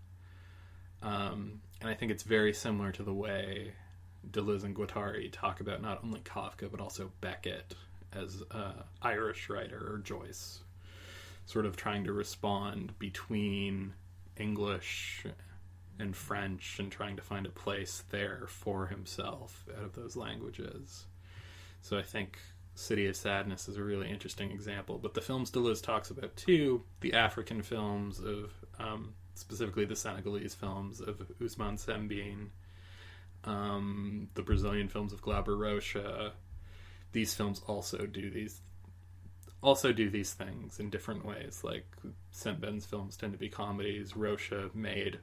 [1.03, 3.72] Um, and I think it's very similar to the way
[4.31, 7.75] Deleuze and Guattari talk about not only Kafka but also Beckett
[8.12, 10.61] as a Irish writer or Joyce,
[11.44, 13.92] sort of trying to respond between
[14.37, 15.25] English
[15.98, 21.06] and French and trying to find a place there for himself out of those languages.
[21.80, 22.38] So I think
[22.74, 24.98] City of Sadness is a really interesting example.
[24.98, 30.54] But the films Deleuze talks about too, the African films of um, specifically the Senegalese
[30.54, 32.48] films of Ousmane Sembène,
[33.44, 36.32] um, the Brazilian films of Glauber Rocha,
[37.12, 38.61] these films also do these
[39.62, 41.62] also do these things in different ways.
[41.64, 41.87] Like
[42.32, 44.16] Sembène's films tend to be comedies.
[44.16, 45.18] Rocha made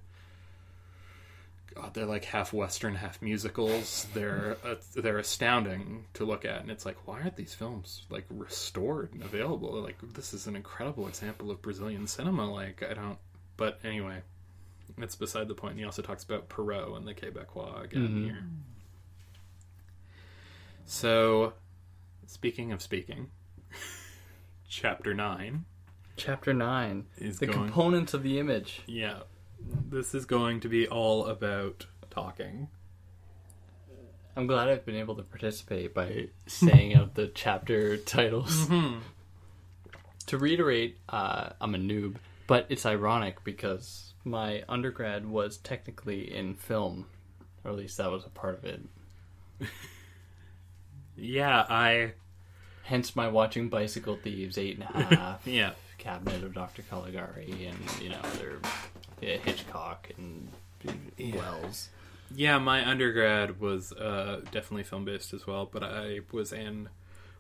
[1.76, 4.06] God, they're like half Western, half musicals.
[4.14, 8.26] They're uh, they're astounding to look at, and it's like, why aren't these films like
[8.30, 9.72] restored and available?
[9.82, 12.52] Like, this is an incredible example of Brazilian cinema.
[12.52, 13.18] Like, I don't.
[13.58, 14.22] But anyway,
[14.98, 15.72] that's beside the point.
[15.72, 18.24] And he also talks about Perrault and the Quebecois again Mhm.
[18.26, 18.44] here.
[20.86, 21.54] So,
[22.28, 23.30] speaking of speaking,
[24.68, 25.66] chapter nine
[26.16, 27.58] Chapter 9 is The going.
[27.58, 28.84] Components of the Image.
[28.86, 29.22] yeah,
[29.90, 32.70] this is going to be all about talking.
[34.36, 38.66] I'm glad I've been able to participate by saying out the chapter titles.
[38.68, 39.00] Hmm.
[40.28, 42.16] To reiterate, uh, I'm a noob,
[42.48, 47.06] but it's ironic because my undergrad was technically in film,
[47.64, 48.82] or at least that was a part of it.
[51.16, 52.14] Yeah, I
[52.84, 55.72] Hence my watching Bicycle Thieves, Eight and a Half, yeah.
[55.98, 56.82] Cabinet of Dr.
[56.82, 58.60] Caligari, and, you know, other
[59.24, 60.50] yeah, Hitchcock and
[61.18, 61.36] Yeah.
[61.36, 61.90] Welles.
[62.36, 66.90] Yeah, my undergrad was uh, definitely film based as well, but I was in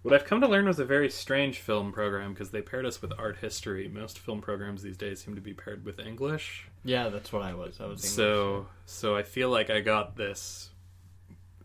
[0.03, 3.01] what I've come to learn was a very strange film program because they paired us
[3.01, 3.87] with art history.
[3.87, 6.67] Most film programs these days seem to be paired with English.
[6.83, 7.79] Yeah, that's what I was.
[7.79, 8.11] I was English.
[8.11, 10.71] So, so I feel like I got this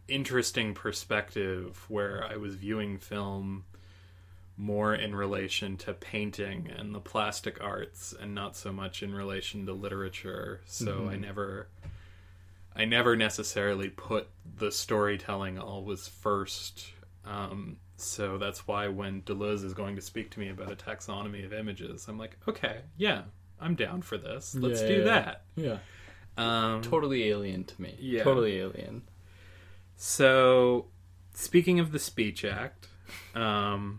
[0.06, 3.64] interesting perspective where I was viewing film
[4.58, 9.64] more in relation to painting and the plastic arts and not so much in relation
[9.66, 10.60] to literature.
[10.66, 11.68] So I never
[12.74, 14.28] I never necessarily put
[14.58, 16.86] the storytelling always first.
[17.24, 21.44] Um, so that's why when Deleuze is going to speak to me about a taxonomy
[21.44, 23.22] of images, I'm like, okay, yeah,
[23.60, 24.54] I'm down for this.
[24.54, 25.42] Let's Yeah, do yeah, that.
[25.56, 25.78] Yeah.
[26.36, 27.96] Um, Totally alien to me.
[27.98, 28.22] Yeah.
[28.22, 29.02] Totally alien.
[29.96, 30.86] So,
[31.34, 32.86] speaking of the Speech Act,
[33.34, 33.98] um,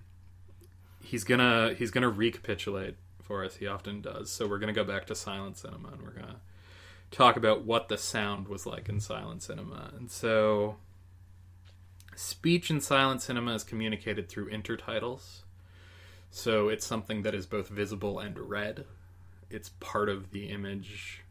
[1.09, 3.55] he's gonna he's gonna recapitulate for us.
[3.55, 4.29] He often does.
[4.29, 6.39] So we're gonna go back to silent cinema, and we're gonna
[7.11, 9.91] talk about what the sound was like in silent cinema.
[9.97, 10.77] And so,
[12.15, 15.41] speech in silent cinema is communicated through intertitles.
[16.31, 18.85] So it's something that is both visible and read.
[19.49, 21.23] It's part of the image,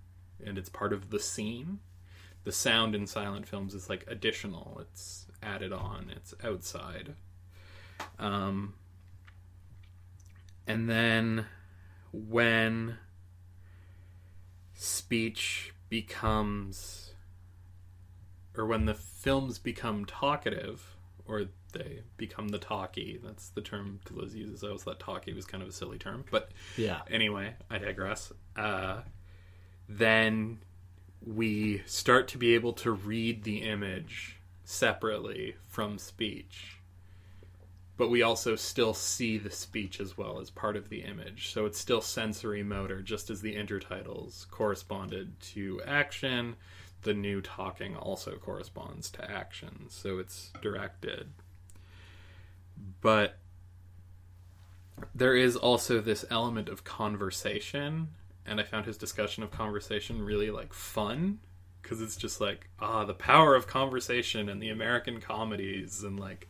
[0.45, 1.79] and it's part of the scene
[2.45, 7.15] the sound in silent films is like additional it's added on it's outside
[8.19, 8.73] um
[10.69, 11.47] and then
[12.13, 12.99] when
[14.75, 17.15] speech becomes
[18.57, 20.97] or when the films become talkative
[21.27, 25.45] or they become the talkie that's the term Deleuze uses i always thought talkie was
[25.45, 27.01] kind of a silly term but Yeah.
[27.11, 28.33] anyway, I digress.
[28.57, 29.01] Uh,
[29.89, 30.59] then
[31.25, 36.78] we start to be able to read the image separately from speech.
[37.99, 41.53] But we also still see the speech as well as part of the image.
[41.53, 46.57] So it's still sensory motor, just as the intertitles corresponded to action.
[47.03, 49.87] The new talking also corresponds to action.
[49.89, 51.33] So it's directed.
[53.03, 53.37] But
[55.15, 58.09] there is also this element of conversation
[58.47, 61.39] and i found his discussion of conversation really like fun
[61.83, 66.49] because it's just like ah the power of conversation and the american comedies and like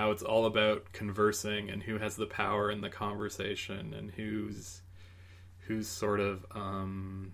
[0.00, 4.80] how it's all about conversing and who has the power in the conversation and who's
[5.66, 7.32] who's sort of um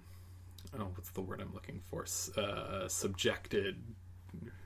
[0.77, 2.05] oh what's the word i'm looking for
[2.37, 3.77] uh subjected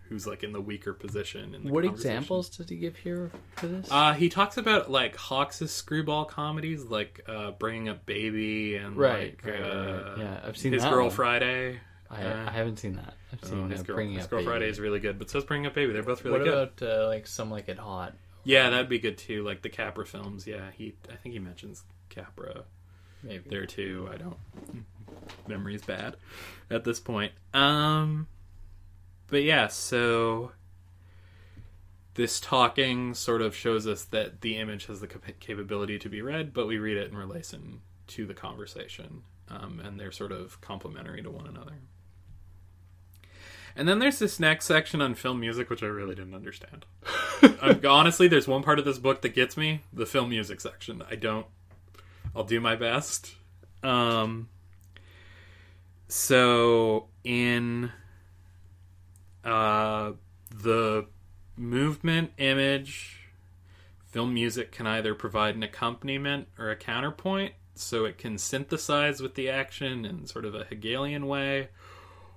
[0.08, 3.66] who's like in the weaker position in the What examples did he give here for
[3.66, 3.86] this?
[3.90, 9.36] Uh, he talks about like Hawks' screwball comedies, like uh, bringing up baby and right.
[9.40, 9.70] like right, right, right.
[9.70, 11.14] uh, Yeah, I've seen his that girl one.
[11.14, 11.80] Friday.
[12.10, 13.14] I, uh, I haven't seen that.
[13.32, 14.42] I've Oh, seen his uh, girl, his Up girl.
[14.44, 15.92] Friday is really good, but so's bringing up baby.
[15.92, 16.52] They're both really what good.
[16.80, 18.14] about uh, like some like it hot?
[18.42, 19.44] yeah, that'd be good too.
[19.44, 20.46] Like the Capra films.
[20.46, 22.64] Yeah, he I think he mentions Capra
[23.22, 23.48] Maybe.
[23.48, 24.08] there too.
[24.12, 24.36] I don't.
[25.46, 26.16] Memory's bad
[26.70, 27.32] at this point.
[27.54, 28.26] Um,
[29.28, 30.52] but yeah, so
[32.14, 36.22] this talking sort of shows us that the image has the cap- capability to be
[36.22, 40.60] read, but we read it in relation to the conversation, um, and they're sort of
[40.60, 41.74] complementary to one another.
[43.76, 46.86] And then there's this next section on film music, which I really didn't understand.
[47.84, 51.02] Honestly, there's one part of this book that gets me: the film music section.
[51.10, 51.46] I don't.
[52.34, 53.34] I'll do my best.
[53.82, 54.48] Um.
[56.08, 57.92] So in
[59.44, 60.12] uh
[60.50, 61.06] the
[61.56, 63.28] movement image,
[64.06, 69.34] film music can either provide an accompaniment or a counterpoint, so it can synthesize with
[69.34, 71.68] the action in sort of a Hegelian way,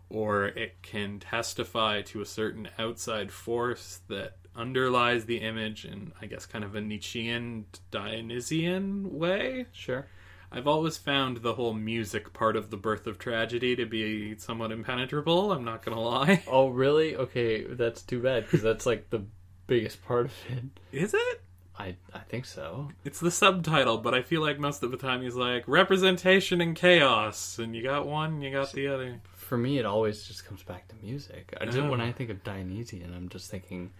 [0.09, 6.27] or it can testify to a certain outside force that underlies the image in, I
[6.27, 9.65] guess, kind of a Nietzschean, Dionysian way.
[9.71, 10.07] Sure.
[10.51, 14.71] I've always found the whole music part of the birth of tragedy to be somewhat
[14.71, 15.51] impenetrable.
[15.51, 16.43] I'm not gonna lie.
[16.47, 17.15] Oh, really?
[17.15, 19.23] Okay, that's too bad because that's like the
[19.65, 20.63] biggest part of it.
[20.91, 21.41] Is it?
[21.77, 22.89] I I think so.
[23.03, 26.75] It's the subtitle, but I feel like most of the time he's like representation and
[26.75, 29.21] chaos, and you got one, you got the other.
[29.53, 31.53] For me, it always just comes back to music.
[31.61, 31.87] I just, Oh.
[31.87, 33.91] when I think of Dionysian, I'm just thinking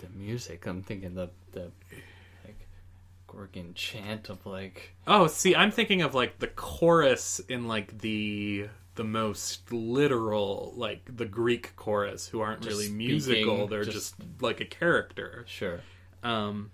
[0.00, 0.66] the music.
[0.66, 1.70] I'm thinking the the
[2.44, 2.66] like
[3.28, 8.66] Gorgon chant of like Oh, see, I'm thinking of like the chorus in like the
[8.96, 13.66] the most literal, like the Greek chorus, who aren't Just really speaking, musical.
[13.68, 15.44] They're just- just like a character.
[15.46, 15.82] sure.
[16.24, 16.72] Um,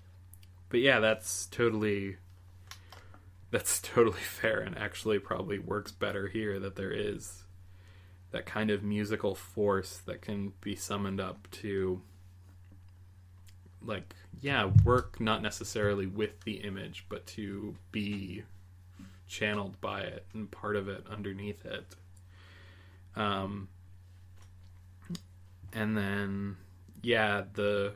[0.71, 2.17] but yeah, that's totally
[3.51, 7.42] that's totally fair, and actually probably works better here that there is
[8.33, 12.01] that kind of musical force that can be summoned up to
[13.85, 18.43] like yeah work not necessarily with the image but to be
[19.29, 21.95] channeled by it and part of it underneath it.
[23.15, 23.69] Um
[25.73, 26.57] and then
[27.03, 27.95] yeah the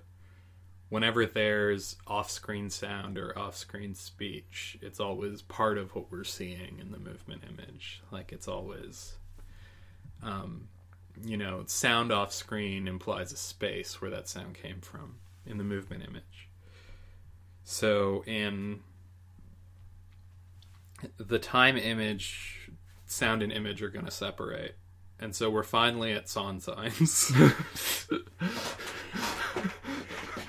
[0.88, 6.90] whenever there's off-screen sound or off-screen speech it's always part of what we're seeing in
[6.90, 8.02] the movement image.
[8.10, 9.14] Like it's always
[10.22, 10.68] um
[11.24, 15.64] you know sound off screen implies a space where that sound came from in the
[15.64, 16.48] movement image
[17.64, 18.80] so in
[21.18, 22.70] the time image
[23.06, 24.74] sound and image are going to separate
[25.18, 27.32] And so we're finally at Son signs.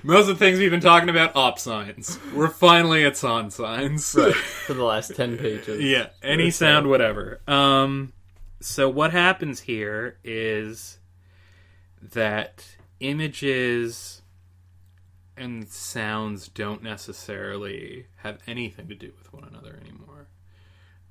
[0.03, 2.19] Most of the things we've been talking about, op signs.
[2.33, 4.11] We're finally at Son signs.
[4.11, 5.81] For the last 10 pages.
[5.83, 7.39] Yeah, any sound, whatever.
[7.47, 8.13] Um,
[8.59, 10.99] so what happens here is
[12.01, 12.65] that
[12.99, 14.21] images
[15.35, 20.27] and sounds don't necessarily have anything to do with one another anymore.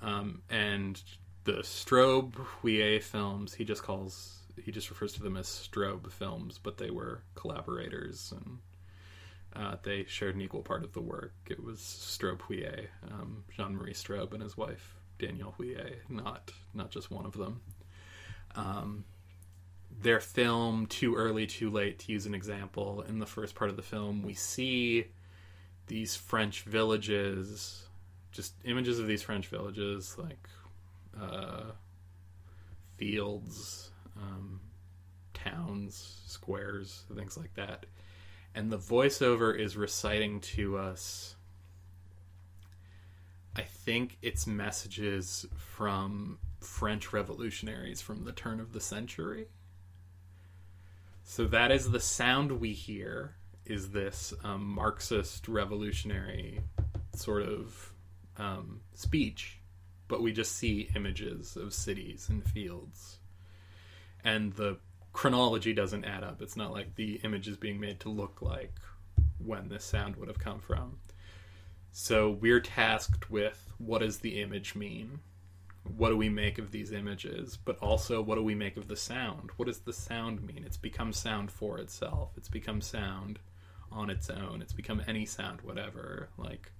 [0.00, 1.00] Um, and
[1.44, 4.32] the Straub-Huillet films, he just calls
[4.64, 8.58] he just refers to them as Straub films, but they were collaborators and
[9.54, 11.34] uh, they shared an equal part of the work.
[11.48, 17.26] It was Straub-Huillet, um, Jean-Marie Straub, and his wife Danièle Huillet, not not just one
[17.26, 17.60] of them.
[18.54, 19.04] Um,
[20.00, 23.76] their film "Too Early, Too Late," to use an example, in the first part of
[23.76, 25.06] the film, we see
[25.86, 27.86] these French villages,
[28.32, 30.48] just images of these French villages, like
[31.20, 31.70] uh,
[32.96, 34.60] fields, um,
[35.32, 37.86] towns, squares, things like that.
[38.54, 41.35] And the voiceover is reciting to us,
[43.56, 49.46] I think it's messages from French revolutionaries from the turn of the century.
[51.24, 53.34] So that is the sound we hear,
[53.64, 56.60] is this um, Marxist revolutionary
[57.14, 57.92] sort of
[58.36, 59.58] um, speech,
[60.06, 63.18] but we just see images of cities and fields
[64.26, 64.76] and the
[65.12, 66.42] chronology doesn't add up.
[66.42, 68.74] It's not like the image is being made to look like
[69.38, 70.98] when this sound would have come from.
[71.98, 75.20] So we're tasked with what does the image mean?
[75.96, 77.56] What do we make of these images?
[77.56, 79.48] But also, what do we make of the sound?
[79.56, 80.62] What does the sound mean?
[80.66, 82.32] It's become sound for itself.
[82.36, 83.38] It's become sound
[83.90, 84.60] on its own.
[84.60, 86.28] It's become any sound, whatever.
[86.36, 86.70] Like,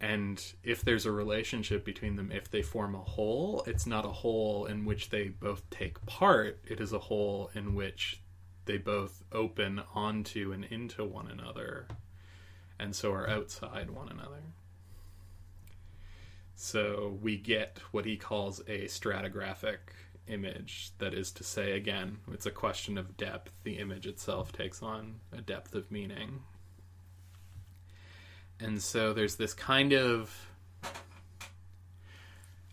[0.00, 4.08] and if there's a relationship between them if they form a whole it's not a
[4.08, 8.20] whole in which they both take part it is a whole in which
[8.66, 11.88] they both open onto and into one another
[12.78, 14.42] and so are outside one another.
[16.56, 19.78] So we get what he calls a stratigraphic
[20.26, 20.92] image.
[20.98, 23.52] That is to say again it's a question of depth.
[23.64, 26.42] The image itself takes on a depth of meaning.
[28.60, 30.48] And so there's this kind of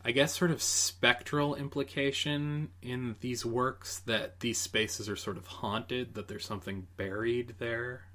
[0.04, 5.46] I guess sort of spectral implication in these works that these spaces are sort of
[5.46, 8.06] haunted, that there's something buried there,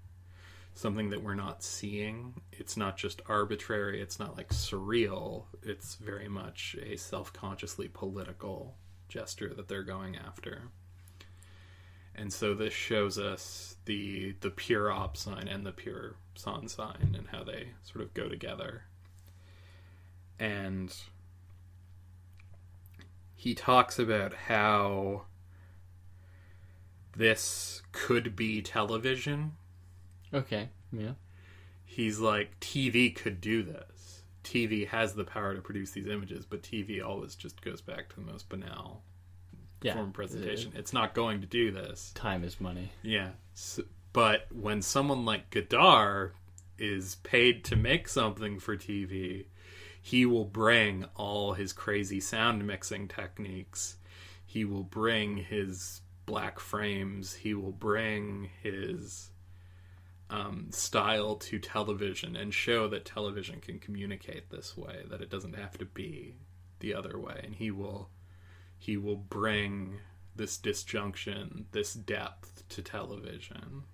[0.77, 2.35] something that we're not seeing.
[2.53, 8.77] It's not just arbitrary, it's not like surreal, it's very much a self consciously political
[9.09, 10.71] gesture that they're going after.
[12.15, 17.15] And so this shows us the the pure op sign and the pure son sign
[17.17, 18.85] and how they sort of go together.
[20.39, 20.95] And
[23.35, 25.23] he talks about how
[27.17, 29.53] this could be television.
[30.35, 31.13] Okay, yeah.
[31.85, 34.23] He's like, TV could do this.
[34.45, 38.17] TV has the power to produce these images, but TV always just goes back to
[38.17, 39.03] the most banal
[39.83, 39.95] Yeah.
[39.95, 40.73] form of presentation.
[40.77, 42.13] It's not going to do this.
[42.15, 42.91] Time is money.
[43.03, 43.31] Yeah.
[43.55, 46.33] So, but when someone like Godard
[46.79, 49.47] is paid to make something for TV,
[50.01, 53.97] he will bring all his crazy sound mixing techniques.
[54.45, 57.35] He will bring his black frames.
[57.35, 59.31] He will bring his
[60.31, 65.57] um, style to television and show that television can communicate this way, that it doesn't
[65.57, 66.37] have to be
[66.81, 67.41] the other way.
[67.43, 68.11] And he will
[68.79, 70.01] he will bring
[70.35, 73.85] this disjunction, this depth to television.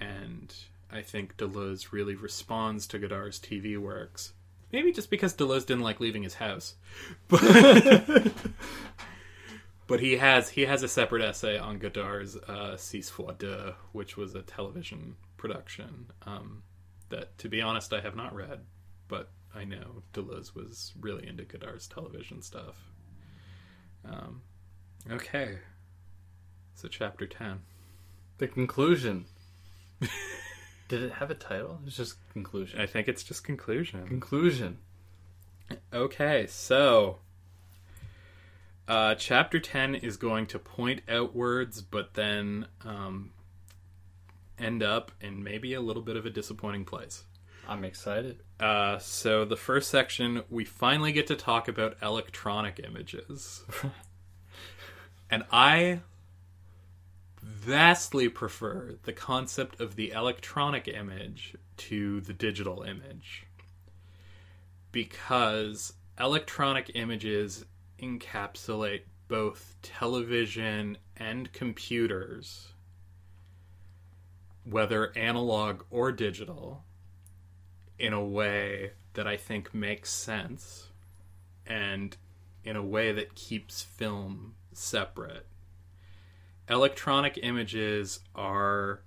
[0.00, 0.54] And
[0.90, 4.32] I think Deleuze really responds to Godard's TV works.
[4.72, 6.74] Maybe just because Deleuze didn't like leaving his house.
[7.28, 8.32] But,
[9.88, 14.16] but he has he has a separate essay on Godard's uh, Six fois deux, which
[14.16, 16.62] was a television production um,
[17.08, 18.60] that, to be honest, I have not read,
[19.08, 22.76] but I know Deleuze was really into Godard's television stuff.
[24.04, 24.42] Um,
[25.10, 25.58] okay.
[26.74, 27.60] So, chapter 10.
[28.38, 29.24] The conclusion.
[30.88, 31.80] Did it have a title?
[31.86, 32.80] It's just conclusion.
[32.80, 34.06] I think it's just conclusion.
[34.06, 34.78] Conclusion.
[35.92, 37.18] Okay, so.
[38.88, 43.30] Uh, chapter 10 is going to point outwards, but then um,
[44.58, 47.24] end up in maybe a little bit of a disappointing place.
[47.68, 48.40] I'm excited.
[48.58, 53.62] Uh, so, the first section, we finally get to talk about electronic images.
[55.30, 56.00] and I
[57.42, 63.46] vastly prefer the concept of the electronic image to the digital image
[64.92, 67.66] because electronic images
[68.00, 72.72] encapsulate both television and computers,
[74.64, 76.84] whether analog or digital,
[77.98, 80.88] in a way that I think makes sense
[81.66, 82.16] and
[82.64, 85.46] in a way that keeps film separate.
[86.68, 89.00] Electronic images are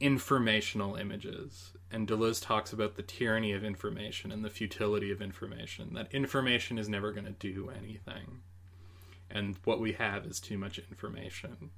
[0.00, 1.72] informational images.
[1.90, 6.78] And Deleuze talks about the tyranny of information and the futility of information, that information
[6.78, 8.40] is never going to do anything.
[9.30, 11.70] And what we have is too much information.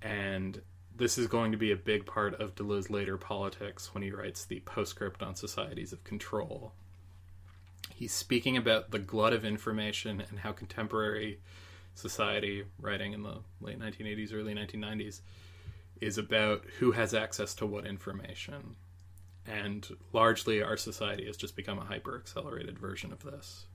[0.00, 0.62] And
[0.94, 4.44] this is going to be a big part of Deleuze's later politics when he writes
[4.44, 6.72] the postscript on societies of control.
[7.94, 11.38] He's speaking about the glut of information and how contemporary
[11.94, 15.20] society, writing in the late 1980s, early 1990s,
[16.00, 18.76] is about who has access to what information.
[19.46, 23.66] And largely, our society has just become a hyper accelerated version of this.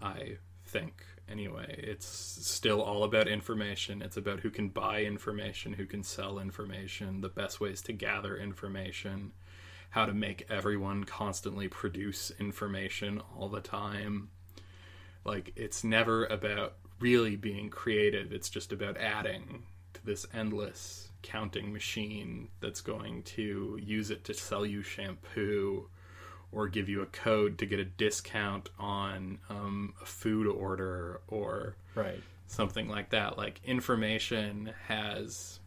[0.00, 1.82] I think, anyway.
[1.82, 4.02] It's still all about information.
[4.02, 8.36] It's about who can buy information, who can sell information, the best ways to gather
[8.36, 9.32] information,
[9.90, 14.30] how to make everyone constantly produce information all the time.
[15.24, 19.64] Like, it's never about really being creative, it's just about adding
[19.94, 25.88] to this endless counting machine that's going to use it to sell you shampoo
[26.50, 31.76] or give you a code to get a discount on um, a food order or
[31.94, 32.22] Right.
[32.46, 33.38] something like that.
[33.38, 35.60] Like information has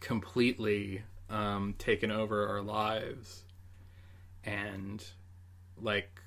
[0.00, 3.42] completely um, taken over our lives,
[4.44, 5.04] and
[5.80, 6.20] like,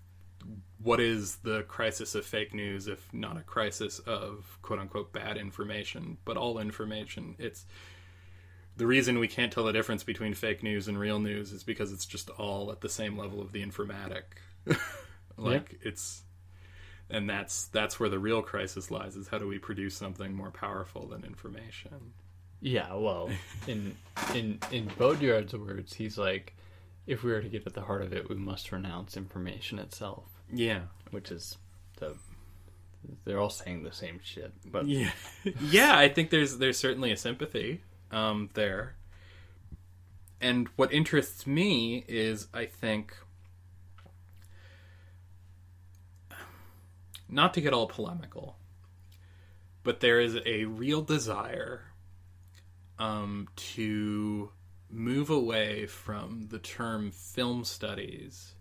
[0.82, 5.38] what is the crisis of fake news if not a crisis of quote unquote bad
[5.38, 6.18] information?
[6.26, 7.66] But all information, it's
[8.78, 11.92] the reason we can't tell the difference between fake news and real news is because
[11.92, 14.24] it's just all at the same level of the informatic.
[15.38, 16.24] like it's
[17.10, 20.52] and that's that's where the real crisis lies is how do we produce something more
[20.52, 22.14] powerful than information
[22.62, 23.30] Yeah, well,
[23.68, 23.96] in
[24.34, 26.56] in in Baudrillard's words, he's like,
[27.10, 30.26] if we were to get at the heart of it, we must renounce information itself,
[30.52, 30.82] yeah.
[31.12, 31.58] Which is
[31.98, 32.16] the
[33.26, 35.12] they're all saying the same shit, but yeah.
[35.62, 37.82] Yeah i think there's there's certainly a sympathy
[38.12, 38.96] um there.
[40.42, 43.16] And what interests me is i think
[47.28, 48.56] not to get all polemical
[49.84, 51.84] but there is a real desire
[53.00, 54.52] um, to
[54.90, 58.54] move away from the term film studies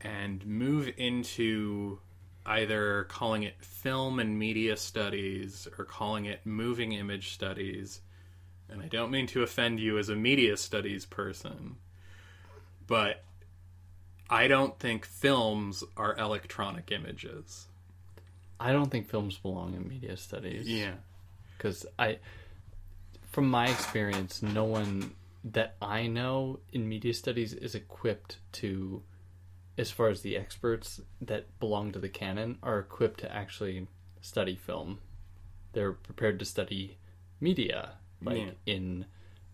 [0.00, 1.98] and move into
[2.46, 8.00] either calling it film and media studies or calling it moving image studies.
[8.70, 11.76] And I don't mean to offend you as a media studies person,
[12.86, 13.24] but
[14.30, 17.66] I don't think films are electronic images.
[18.60, 20.68] I don't think films belong in media studies.
[20.68, 20.94] Yeah.
[21.56, 22.18] because I,
[23.30, 25.12] from my experience, no one
[25.44, 29.02] that I know in media studies is equipped to,
[29.76, 33.86] as far as the experts that belong to the canon are equipped to actually
[34.20, 34.98] study film.
[35.72, 36.98] They're prepared to study
[37.40, 38.50] media, like Yeah.
[38.66, 39.06] in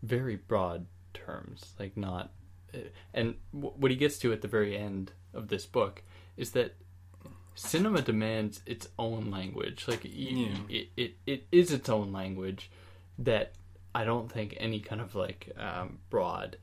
[0.03, 2.33] very broad terms, like not.
[2.73, 2.79] Eh,
[3.13, 6.03] and what he gets to at the very end of this book
[6.37, 6.75] is that
[7.55, 9.87] cinema demands its own language.
[9.87, 10.57] Like Yeah.
[10.69, 12.71] it, it, it is its own language
[13.19, 13.53] that
[13.95, 16.57] I don't think any kind of like um, broad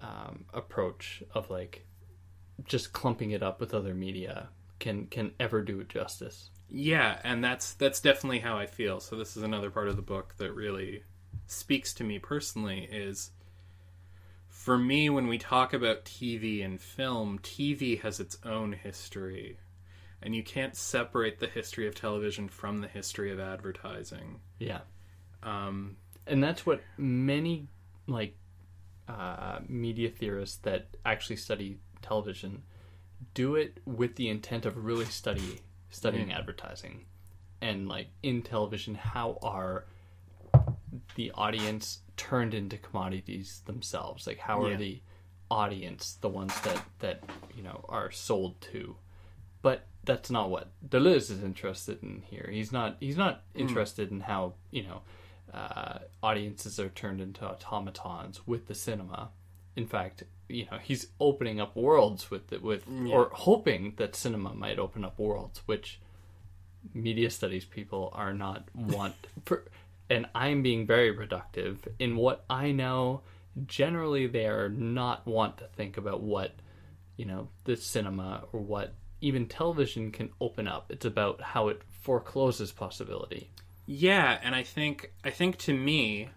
[0.00, 1.86] um, approach of like
[2.64, 6.50] just clumping it up with other media can can ever do it justice.
[6.70, 9.00] Yeah, and that's that's definitely how I feel.
[9.00, 11.02] So this is another part of the book that really
[11.46, 13.30] speaks to me personally is
[14.48, 19.58] for me when we talk about TV and film, TV has its own history.
[20.20, 24.40] And you can't separate the history of television from the history of advertising.
[24.58, 24.80] Yeah,
[25.44, 25.96] Um,
[26.28, 27.68] and that's what many
[28.06, 28.36] like
[29.08, 32.62] uh, media theorists that actually study television
[33.34, 35.60] do it with the intent of really study
[35.90, 37.06] studying advertising
[37.60, 39.86] and like in television how are
[41.16, 44.76] the audience turned into commodities themselves like how are Yeah.
[44.76, 45.00] the
[45.50, 47.22] audience the ones that that
[47.56, 48.96] you know are sold to
[49.62, 52.48] but that's not what Deleuze is interested in here.
[52.50, 52.96] He's not.
[52.98, 55.02] He's not interested in how you know
[55.52, 59.30] uh, audiences are turned into automatons with the cinema.
[59.76, 64.54] In fact, you know he's opening up worlds with the, with or hoping that cinema
[64.54, 66.00] might open up worlds, which
[66.94, 69.64] media studies people are not want for.
[70.10, 73.22] And I'm being very productive in what I know.
[73.66, 76.52] Generally, they are not want to think about what
[77.16, 80.90] you know the cinema or what even television can open up.
[80.90, 83.50] It's about how it forecloses possibility.
[83.90, 86.28] Yeah, and I think I think to me,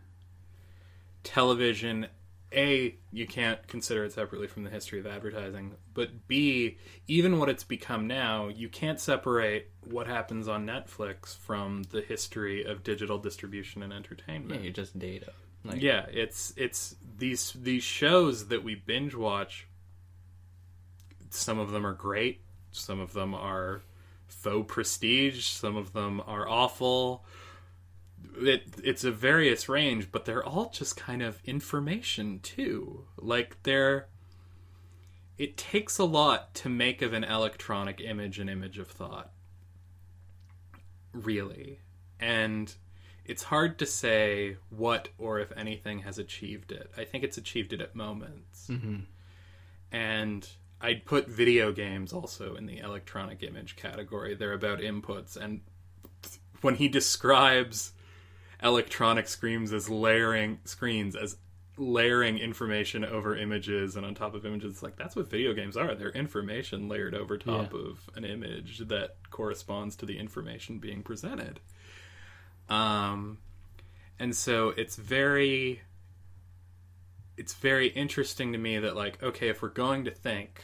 [1.22, 2.08] television,
[2.54, 6.78] a you can't consider it separately from the history of advertising, but b
[7.10, 12.64] even what it's become now, you can't separate what happens on Netflix from the history
[12.64, 14.62] of digital distribution and entertainment.
[14.62, 15.34] Yeah, you're just data.
[15.66, 19.68] Like, Yeah, it's it's these these shows that we binge watch.
[21.32, 22.40] Some of them are great.
[22.72, 23.82] Some of them are
[24.32, 25.46] faux prestige.
[25.46, 27.26] Some of them are awful.
[28.38, 33.06] It it's a various range, but they're all just kind of information too.
[33.18, 34.08] Like they're.
[35.38, 39.32] It takes a lot to make of an electronic image an image of thought.
[41.14, 41.80] Really,
[42.20, 42.74] and
[43.26, 46.92] it's hard to say what or if anything has achieved it.
[46.98, 48.68] I think it's achieved it at moments.
[48.70, 49.06] Mhm.
[49.92, 50.48] And
[50.82, 54.34] I'd put video games also in the electronic image category.
[54.36, 55.38] They're about inputs.
[55.38, 55.62] And
[56.62, 57.94] when he describes
[58.64, 61.38] electronic screens as layering screens as
[61.78, 65.76] layering information over images and on top of images it's like that's what video games
[65.76, 67.80] are they're information layered over top Yeah.
[67.80, 71.60] of an image that corresponds to the information being presented
[72.70, 73.40] um,
[74.20, 75.82] and so it's very
[77.36, 80.62] it's very interesting to me that like okay if we're going to think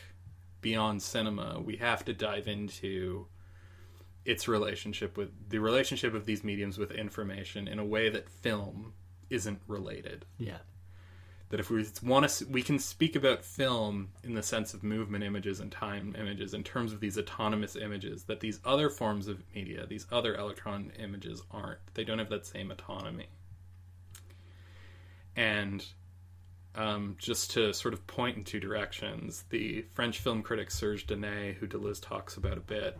[0.62, 3.28] beyond cinema we have to dive into
[4.26, 8.93] its relationship with the relationship of these mediums with information in a way that film
[9.30, 10.26] isn't related.
[10.38, 10.58] Yeah.
[11.49, 15.24] that if we want to we can speak about film in the sense of movement
[15.24, 19.41] images and time images in terms of these autonomous images that these other forms of
[19.55, 21.80] media these other electron images aren't.
[21.93, 23.28] They don't have that same autonomy.
[25.38, 25.86] And
[26.78, 29.43] um, just to sort of point in two directions.
[29.49, 32.97] The french film critic serge Daney, who deleuze talks about a bit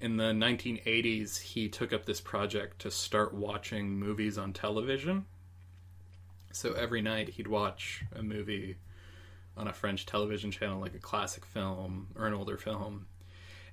[0.00, 5.26] in the 1980s he took up this project to start watching movies on television.
[6.52, 8.76] So every night he'd watch a movie
[9.56, 13.06] on a French television channel, like a classic film or an older film,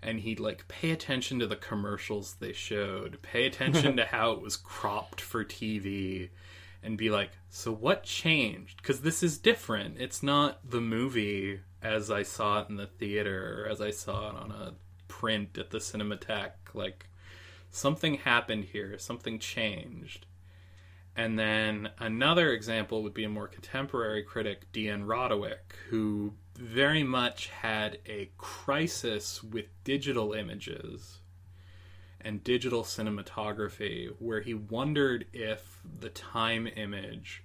[0.01, 4.41] and he'd like pay attention to the commercials they showed, pay attention to how it
[4.41, 6.30] was cropped for TV,
[6.86, 8.77] and be like, so what changed?
[8.77, 9.97] Because this is different.
[9.99, 14.29] It's not the movie as I saw it in the theater or as I saw
[14.29, 14.73] it on a
[15.07, 16.73] print at the Cinematheque.
[16.73, 17.07] Like,
[17.71, 20.25] something happened here, something changed.
[21.15, 25.05] And then another example would be a more contemporary critic, D.N.
[25.05, 31.19] Rodowick, who very much had a crisis with digital images
[32.26, 37.43] and digital cinematography, where he wondered if the time image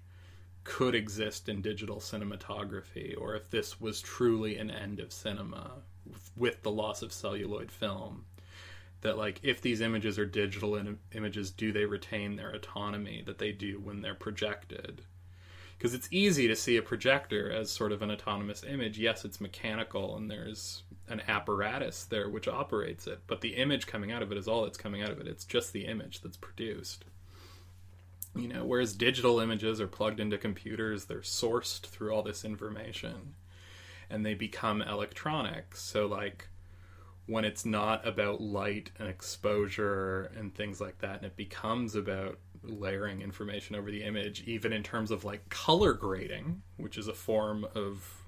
[0.64, 5.83] could exist in digital cinematography, or if this was truly an end of cinema
[6.35, 8.24] with- the loss of celluloid film.
[9.03, 10.76] That like if these images are digital
[11.12, 15.03] images do they retain their autonomy that they do when they're projected
[15.81, 18.99] because it's easy to see a projector as sort of an autonomous image.
[18.99, 24.12] Yes it's mechanical and there's an apparatus there which operates it but the image coming
[24.12, 25.26] out of it is all that's coming out of it.
[25.26, 27.07] It's just the image that's produced.
[28.37, 33.35] You know whereas digital images are plugged into computers they're sourced through all this information
[34.11, 35.74] and they become electronic.
[35.74, 36.51] So like
[37.24, 42.39] when it's not about light and exposure and things like that and it becomes about
[42.63, 47.15] layering information over the image even in terms of like color grading which is a
[47.15, 48.25] form of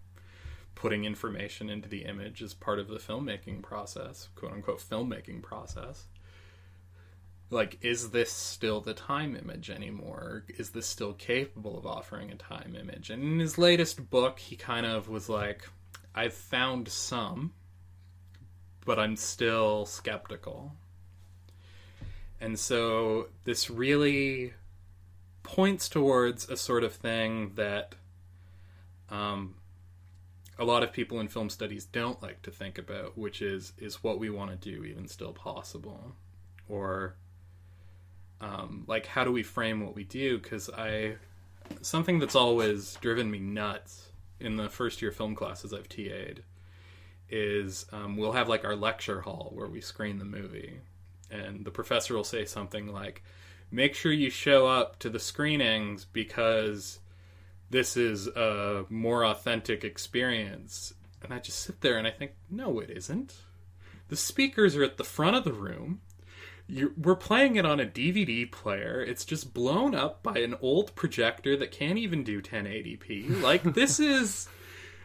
[0.74, 6.06] putting information into the image as part of the filmmaking process quote unquote filmmaking process.
[7.50, 10.44] Like is this still the time image anymore?
[10.48, 13.10] Is this still capable of offering a time image?
[13.10, 15.68] And in his latest book he kind of was like
[16.14, 17.52] i've found some
[18.84, 20.74] but I'm still skeptical.
[22.42, 24.52] And so this really
[25.44, 27.94] points towards a sort of thing that
[29.10, 29.54] um,
[30.58, 34.02] a lot of people in film studies don't like to think about, which is is
[34.02, 36.16] what we want to do even still possible,
[36.68, 37.14] or
[38.40, 40.38] um, like how do we frame what we do?
[40.38, 41.18] Because I
[41.80, 44.08] something that's always driven me nuts
[44.40, 46.42] in the first year film classes I've TA'd
[47.30, 50.80] is um, we'll have like our lecture hall where we screen the movie
[51.32, 53.22] and the professor will say something like
[53.70, 57.00] make sure you show up to the screenings because
[57.70, 60.92] this is a more authentic experience.
[61.22, 63.34] And i just sit there and i think no it isn't.
[64.08, 66.02] The speakers are at the front of the room.
[66.68, 69.02] You're, we're playing it on a dvd player.
[69.02, 73.98] It's just blown up by an old projector that can't even do 1080p like this
[74.18, 74.48] is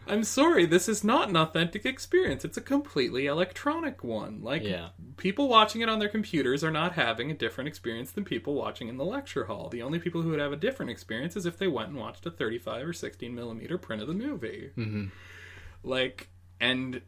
[0.10, 2.44] I'm sorry, this is not an authentic experience.
[2.46, 4.42] It's a completely electronic one.
[4.42, 4.90] Like Yeah.
[5.18, 8.88] people watching it on their computers are not having a different experience than people watching
[8.88, 9.70] in the lecture hall.
[9.70, 12.26] The only people who would have a different experience is if they went and watched
[12.26, 14.72] a 35 or 16 millimeter print of the movie.
[14.78, 15.12] Mhm.
[15.84, 16.30] Like,
[16.60, 17.02] and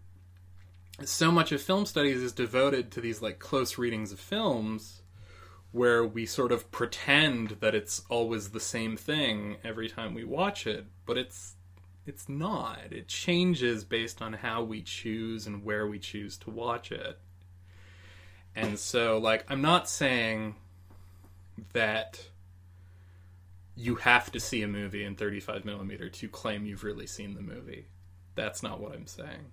[1.03, 5.01] so much of film studies is devoted to these like close readings of films
[5.71, 10.65] where we sort of pretend that it's always the same thing every time we watch
[10.65, 11.55] it, but it's
[12.09, 12.91] it's not.
[12.91, 17.19] It changes based on how we choose and where we choose to watch it.
[18.55, 20.55] And so like I'm not saying
[21.73, 22.19] that
[23.75, 27.41] you have to see a movie in 35 millimeter to claim you've really seen the
[27.41, 27.85] movie.
[28.33, 29.51] That's not what I'm saying.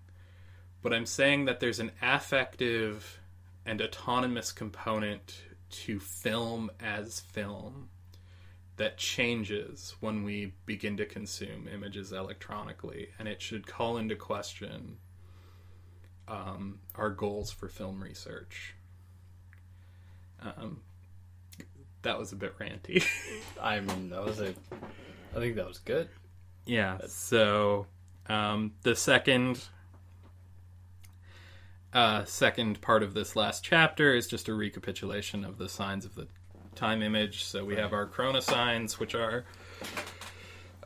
[0.82, 3.20] But I'm saying that there's an affective
[3.66, 7.90] and autonomous component to film as film
[8.76, 14.98] that changes when we begin to consume images electronically, and it should call into question
[16.28, 18.74] um, our goals for film research.
[20.42, 20.82] Um,
[22.02, 23.04] that was a bit ranty.
[23.60, 24.54] I mean, that was a.
[25.34, 26.08] I think that was good.
[26.66, 26.98] Yeah.
[27.08, 27.86] So
[28.28, 29.64] um, the second
[31.92, 36.14] uh, second part of this last chapter is just a recapitulation of the signs of
[36.14, 36.28] the
[36.76, 37.44] time image.
[37.44, 39.44] So we have our chrono signs, which are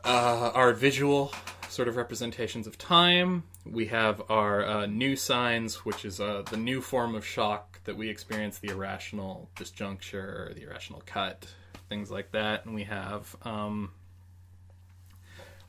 [0.04, 1.32] uh, our visual
[1.68, 3.44] sort of representations of time.
[3.64, 8.08] We have our uh, noosigns, which is uh, the new form of shock that we
[8.08, 11.46] experience, the irrational disjuncture, the irrational cut,
[11.88, 12.64] things like that.
[12.64, 13.92] And we have um,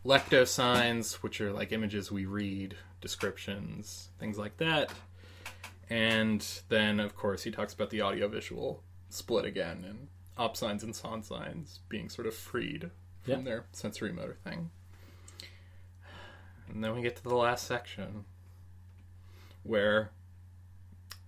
[0.05, 4.91] lecto signs, which are like images we read, descriptions, things like that.
[5.89, 8.82] And then, of course, he talks about the audiovisual
[9.14, 10.07] split again, and
[10.38, 12.89] op signs and son signs being sort of freed
[13.22, 13.41] from Yeah.
[13.41, 14.72] their sensory motor thing.
[16.68, 18.26] And then we get to the last section
[19.64, 20.12] where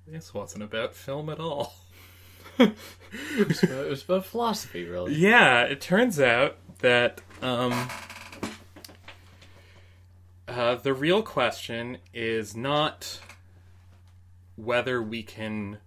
[0.08, 1.74] this wasn't about film at all.
[2.60, 5.14] It was, it was about philosophy, really.
[5.16, 7.90] Yeah, it turns out that um,
[10.48, 13.20] uh, the real question is not
[14.56, 15.80] whether we can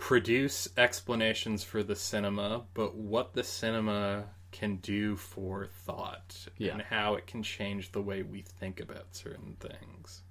[0.00, 6.72] produce explanations for the cinema, but what the cinema can do for thought Yeah.
[6.72, 10.22] and how it can change the way we think about certain things.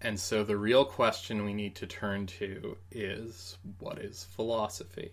[0.00, 5.12] And so the real question we need to turn to is what is philosophy?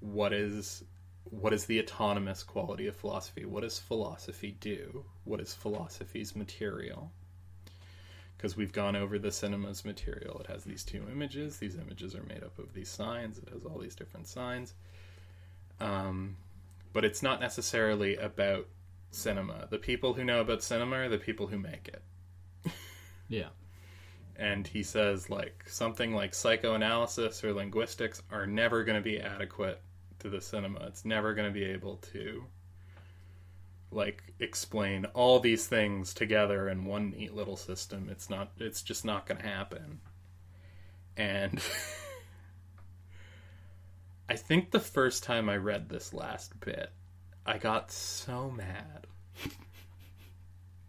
[0.00, 0.84] What is
[1.24, 3.44] what is the autonomous quality of philosophy?
[3.44, 5.04] What does philosophy do?
[5.24, 7.12] What is philosophy's material?
[8.38, 10.38] Because we've gone over the cinema's material.
[10.40, 11.58] It has these two images.
[11.58, 13.36] These images are made up of these signs.
[13.38, 14.74] It has all these different signs.
[15.80, 16.36] Um,
[16.92, 18.66] but it's not necessarily about
[19.10, 19.66] cinema.
[19.70, 22.02] The people who know about cinema are the people who make it
[23.28, 23.48] Yeah.
[24.36, 29.80] and he says like something like psychoanalysis or linguistics are never going to be adequate
[30.20, 32.44] to the cinema it's never going to be able to
[33.90, 39.04] like explain all these things together in one neat little system it's not it's just
[39.04, 40.00] not going to happen.
[41.16, 41.58] And
[44.28, 46.90] i think the first time i read this last bit
[47.46, 49.06] i got so mad.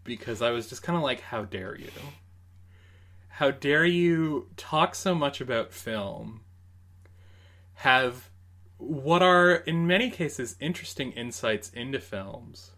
[0.05, 1.91] Because i was just kind of like how dare you?
[3.27, 6.41] How dare you talk so much about film
[7.75, 8.29] have
[8.77, 12.71] what are in many cases interesting insights into films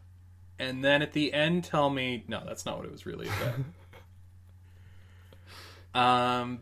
[0.62, 3.56] and then at the end tell me no that's not what it was really about
[6.40, 6.60] um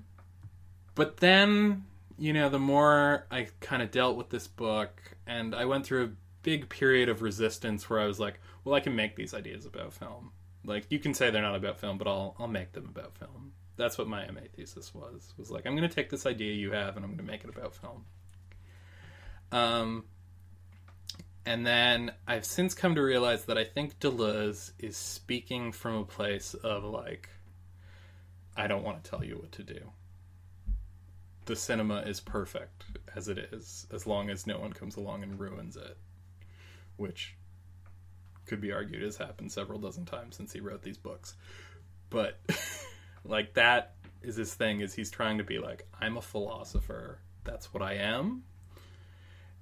[0.96, 1.84] but then
[2.18, 6.06] you know the more i kind of dealt with this book and i went through
[6.06, 6.10] a
[6.42, 9.94] big period of resistance where i was like well i can make these ideas about
[9.94, 10.32] film
[10.66, 13.52] like you can say they're not about film but i'll i'll make them about film
[13.80, 15.34] that's what my MA thesis was.
[15.38, 17.44] Was like I'm going to take this idea you have and I'm going to make
[17.44, 18.06] it about film.
[19.52, 20.06] Um,
[21.50, 26.06] and then I've since come to realize that I think Deleuze is speaking from a
[26.06, 27.28] place of like,
[28.56, 29.80] I don't want to tell you what to do.
[31.46, 32.86] The cinema is perfect
[33.16, 35.98] as it is, as long as no one comes along and ruins it,
[36.98, 37.34] which
[38.46, 41.34] could be argued has happened several dozen times since he wrote these books.
[42.12, 42.40] But
[43.26, 47.74] like that is his thing is he's trying to be like i'm a philosopher that's
[47.74, 48.44] what i am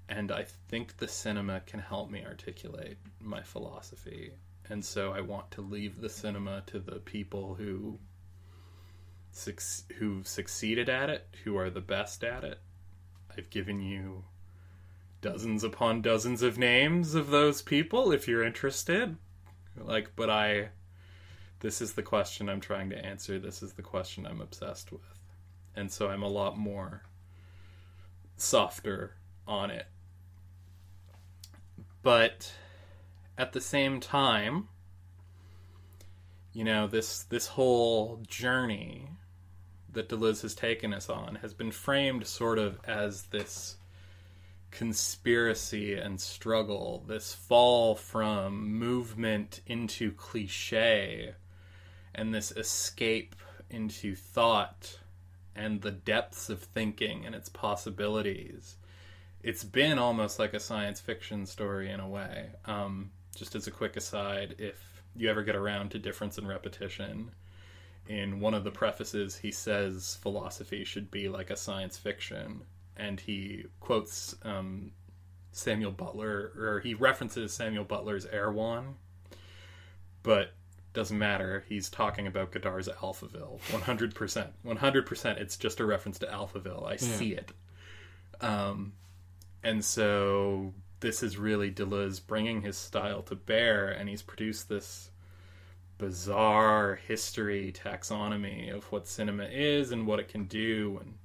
[0.10, 4.32] and i think the cinema can help me articulate my philosophy
[4.70, 7.98] and so i want to leave the cinema to the people who
[10.00, 12.60] who've succeeded at it who are the best at it
[13.38, 14.24] i've given you
[15.22, 19.16] dozens upon dozens of names of those people if you're interested
[19.86, 20.70] Like, but I,
[21.60, 23.40] this is the question I'm trying to answer.
[23.40, 25.02] This is the question I'm obsessed with.
[25.76, 27.04] And so I'm a lot more
[28.38, 29.16] softer
[29.48, 29.86] on it.
[32.04, 32.54] But
[33.38, 34.68] at the same time,
[36.54, 39.10] you know, this this whole journey
[39.92, 43.78] that Deleuze has taken us on has been framed sort of as this
[44.72, 51.34] conspiracy and struggle, this fall from movement into cliche,
[52.14, 53.36] and this escape
[53.70, 55.00] into thought
[55.56, 58.78] and the depths of thinking and its possibilities.
[59.44, 62.50] It's been almost like a science fiction story in a way.
[62.66, 64.76] Um, just as a quick aside, if
[65.16, 67.32] you ever get around to difference and repetition,
[68.08, 72.62] in one of the prefaces, he says philosophy should be like a science fiction,
[72.96, 74.92] and he quotes um,
[75.52, 78.96] Samuel Butler, or he references Samuel Butler's Erewhon,
[80.24, 80.52] but
[80.94, 81.64] doesn't matter.
[81.68, 85.40] He's talking about Godard's Alphaville, one hundred percent, one hundred percent.
[85.40, 86.88] It's just a reference to Alphaville.
[86.88, 87.52] I see it,
[88.42, 88.94] um,
[89.68, 95.12] and so this is really Deleuze bringing his style to bear, and he's produced this
[95.98, 101.16] bizarre history taxonomy of what cinema is and what it can do and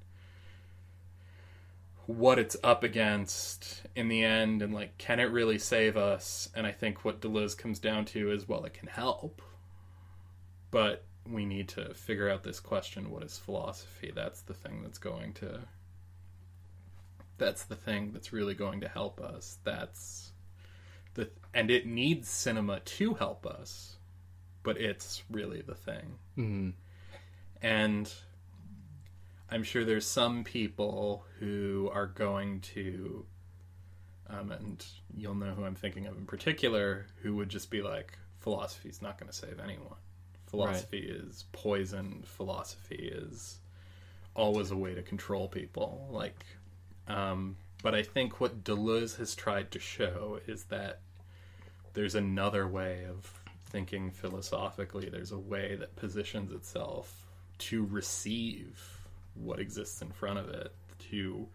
[2.07, 6.49] what it's up against in the end and like can it really save us?
[6.55, 9.40] And i think what deleuze comes down to is well it can help
[10.70, 14.11] but we need to figure out this question what is philosophy?
[14.12, 15.61] That's the thing that's going to
[17.39, 20.33] that's the thing that's really going to help us that's
[21.14, 23.97] the and it needs cinema to help us
[24.62, 26.70] but it's really the thing Mm-hmm.
[27.61, 28.12] and
[29.51, 33.26] I'm sure there's some people who are going to,
[34.30, 34.83] um, and
[35.14, 39.18] you'll know who I'm thinking of in particular, who would just be like, philosophy's not
[39.18, 39.99] going to save anyone.
[40.47, 42.22] Philosophy is poison.
[42.24, 43.59] Philosophy is
[44.35, 46.09] always a way to control people.
[46.11, 46.47] Like,
[47.09, 51.00] um, but I think what Deleuze has tried to show is that
[51.94, 55.09] there's another way of thinking philosophically.
[55.09, 57.26] There's a way that positions itself
[57.59, 58.80] to receive
[59.34, 60.74] what exists in front of it,
[61.11, 61.48] to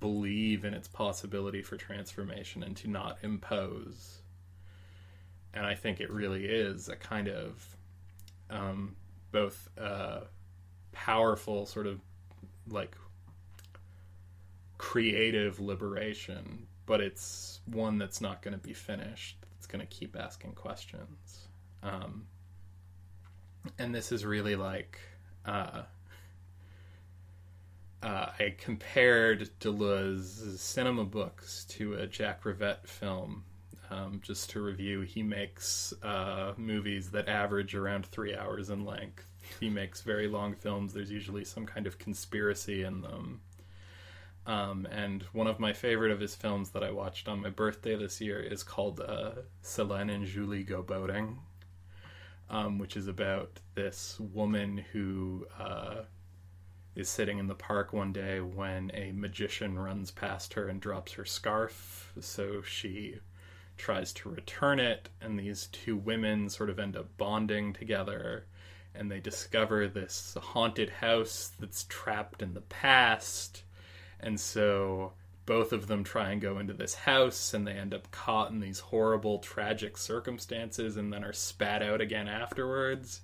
[0.00, 4.20] believe in its possibility for transformation and to not impose.
[5.54, 7.76] And I think it really is a kind of
[8.50, 8.96] um,
[9.32, 10.20] both uh,
[10.92, 12.00] powerful, sort of
[12.68, 12.96] like
[14.78, 19.36] creative liberation, but it's one that's not going to be finished.
[19.56, 21.48] It's going to keep asking questions.
[21.82, 22.26] Um,
[23.78, 24.98] and this is really like
[25.46, 25.82] uh,
[28.04, 33.44] uh, I compared Deleuze's cinema books to a Jacques Rivette film.
[33.90, 39.26] Um, just to review, he makes uh, movies that average around three hours in length.
[39.60, 40.92] He makes very long films.
[40.92, 43.40] There's usually some kind of conspiracy in them.
[44.46, 47.96] Um, and one of my favorite of his films that I watched on my birthday
[47.96, 49.32] this year is called uh,
[49.62, 51.38] Céline and Julie Go Boating,
[52.50, 56.02] um, which is about this woman who uh,
[56.94, 61.12] is sitting in the park one day when a magician runs past her and drops
[61.12, 62.12] her scarf.
[62.20, 63.18] So she
[63.76, 68.46] tries to return it, and these two women sort of end up bonding together.
[68.94, 73.64] And they discover this haunted house that's trapped in the past.
[74.24, 75.12] And so
[75.46, 78.58] both of them try and go into this house, and they end up caught in
[78.58, 83.20] these horrible, tragic circumstances and then are spat out again afterwards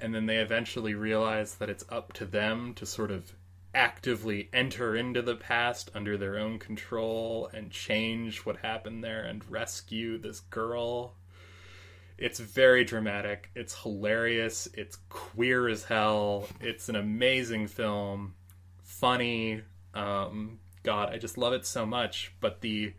[0.00, 3.32] and then they eventually realize that it's up to them to sort of
[3.74, 9.50] actively enter into the past under their own control and change what happened there and
[9.50, 11.14] rescue this girl.
[12.18, 13.50] It's very dramatic.
[13.56, 14.68] It's hilarious.
[14.74, 16.46] It's queer as hell.
[16.60, 18.34] It's an amazing film.
[18.82, 19.62] Funny.
[19.94, 22.32] Um, God, I just love it so much.
[22.40, 22.92] But the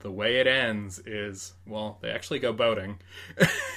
[0.00, 2.98] the way it ends is well, they actually go boating,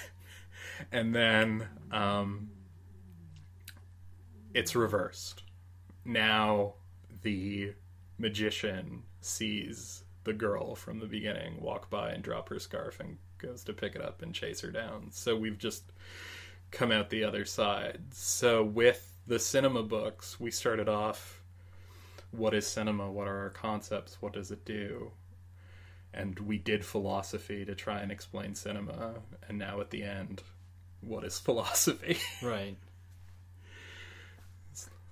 [0.91, 2.49] and then um,
[4.53, 5.43] it's reversed.
[6.05, 6.75] Now
[7.21, 7.73] the
[8.17, 13.63] magician sees the girl from the beginning walk by and drop her scarf and goes
[13.63, 15.07] to pick it up and chase her down.
[15.11, 15.83] So we've just
[16.71, 17.99] come out the other side.
[18.11, 21.38] So with the cinema books, we started off
[22.31, 23.11] what is cinema?
[23.11, 24.21] What are our concepts?
[24.21, 25.11] What does it do?
[26.13, 29.15] And we did philosophy to try and explain cinema.
[29.47, 30.41] And now at the end,
[31.01, 32.17] what is philosophy?
[32.41, 32.77] Right.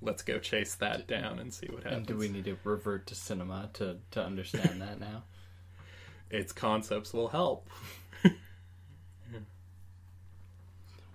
[0.01, 1.97] let's go chase that down and see what happens.
[1.97, 5.24] And do we need to revert to cinema to, to understand that now?
[6.30, 7.70] Its concepts will help.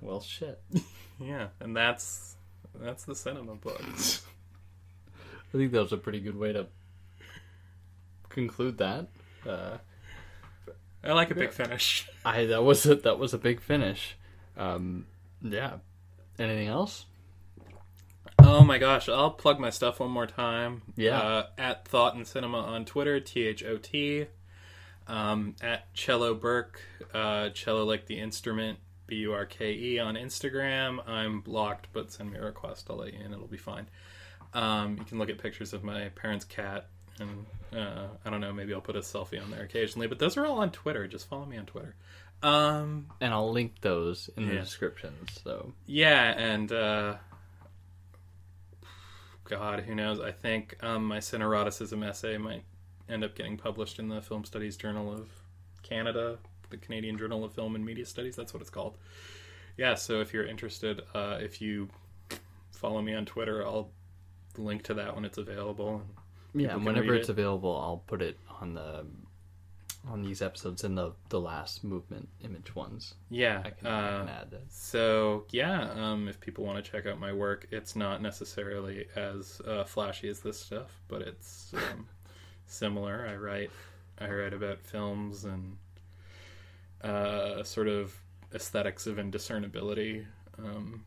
[0.03, 0.61] Well, shit.
[1.21, 2.35] Yeah, and that's
[2.75, 3.81] that's the cinema book.
[5.53, 6.67] I think that was a pretty good way to
[8.29, 9.09] conclude that.
[9.47, 9.79] Uh,
[11.05, 12.09] I like a big finish.
[12.25, 14.17] I that was a, that was a big finish.
[14.57, 15.07] Um,
[15.43, 15.75] yeah.
[16.39, 17.07] Anything else?
[18.39, 20.83] Oh my gosh, I'll plug my stuff one more time.
[20.97, 21.21] Yeah.
[21.21, 24.27] Uh, at Thought and Cinema on Twitter, T H O T.
[25.07, 26.81] Um, at Cello Burke,
[27.13, 31.07] uh, cello like the instrument, B U R K E on Instagram.
[31.09, 32.87] I'm blocked, but send me a request.
[32.89, 33.33] I'll let you in.
[33.33, 33.89] It'll be fine.
[34.55, 36.87] Um, you can look at pictures of my parents' cat,
[37.19, 40.07] and uh, I don't know, maybe I'll put a selfie on there occasionally.
[40.07, 41.07] But those are all on Twitter.
[41.09, 41.95] Just follow me on Twitter.
[42.43, 44.61] Um, And I'll link those in the Yeah.
[44.61, 45.41] descriptions.
[45.45, 47.17] So Yeah, and uh,
[49.45, 50.21] God, who knows?
[50.21, 52.65] I think um, my cineroticism essay might
[53.09, 55.29] end up getting published in the Film Studies Journal of
[55.83, 56.39] Canada,
[56.71, 58.37] the Canadian Journal of Film and Media Studies.
[58.37, 58.97] That's what it's called.
[59.77, 61.89] Yeah, so if you're interested, uh, if you
[62.71, 63.91] follow me on Twitter, I'll
[64.57, 66.03] link to that when it's available.
[66.55, 67.33] yeah, whenever it's it.
[67.33, 69.05] available, I'll put it on the
[70.09, 73.15] on these episodes in the the last movement image ones.
[73.31, 74.63] Yeah, I can, uh, I can add that.
[74.73, 79.61] So yeah, um, if people want to check out my work, it's not necessarily as
[79.67, 82.09] uh, flashy as this stuff, but it's um,
[82.67, 83.27] similar.
[83.29, 83.71] I write,
[84.19, 85.77] I write about films and
[87.03, 88.17] uh, sort of
[88.55, 90.27] aesthetics of indiscernibility,
[90.59, 91.05] um,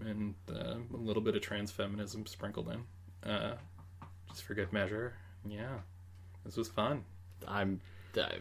[0.00, 3.56] and uh, a little bit of trans feminism sprinkled in, uh,
[4.28, 5.14] just for good measure.
[5.46, 5.78] Yeah,
[6.44, 7.04] this was fun.
[7.46, 7.80] I'm
[8.16, 8.38] I,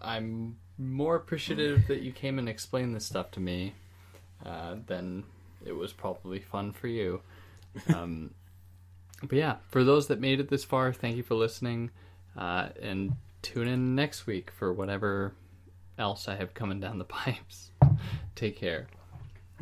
[0.00, 3.74] I'm more appreciative that you came and explained this stuff to me
[4.44, 5.24] uh, than
[5.64, 7.22] it was probably fun for you.
[7.94, 8.34] Um,
[9.22, 11.90] but yeah, for those that made it this far, thank you for listening,
[12.36, 13.12] uh, and
[13.42, 15.34] tune in next week for whatever
[15.98, 17.70] else I have coming down the pipes.
[18.34, 18.88] Take care.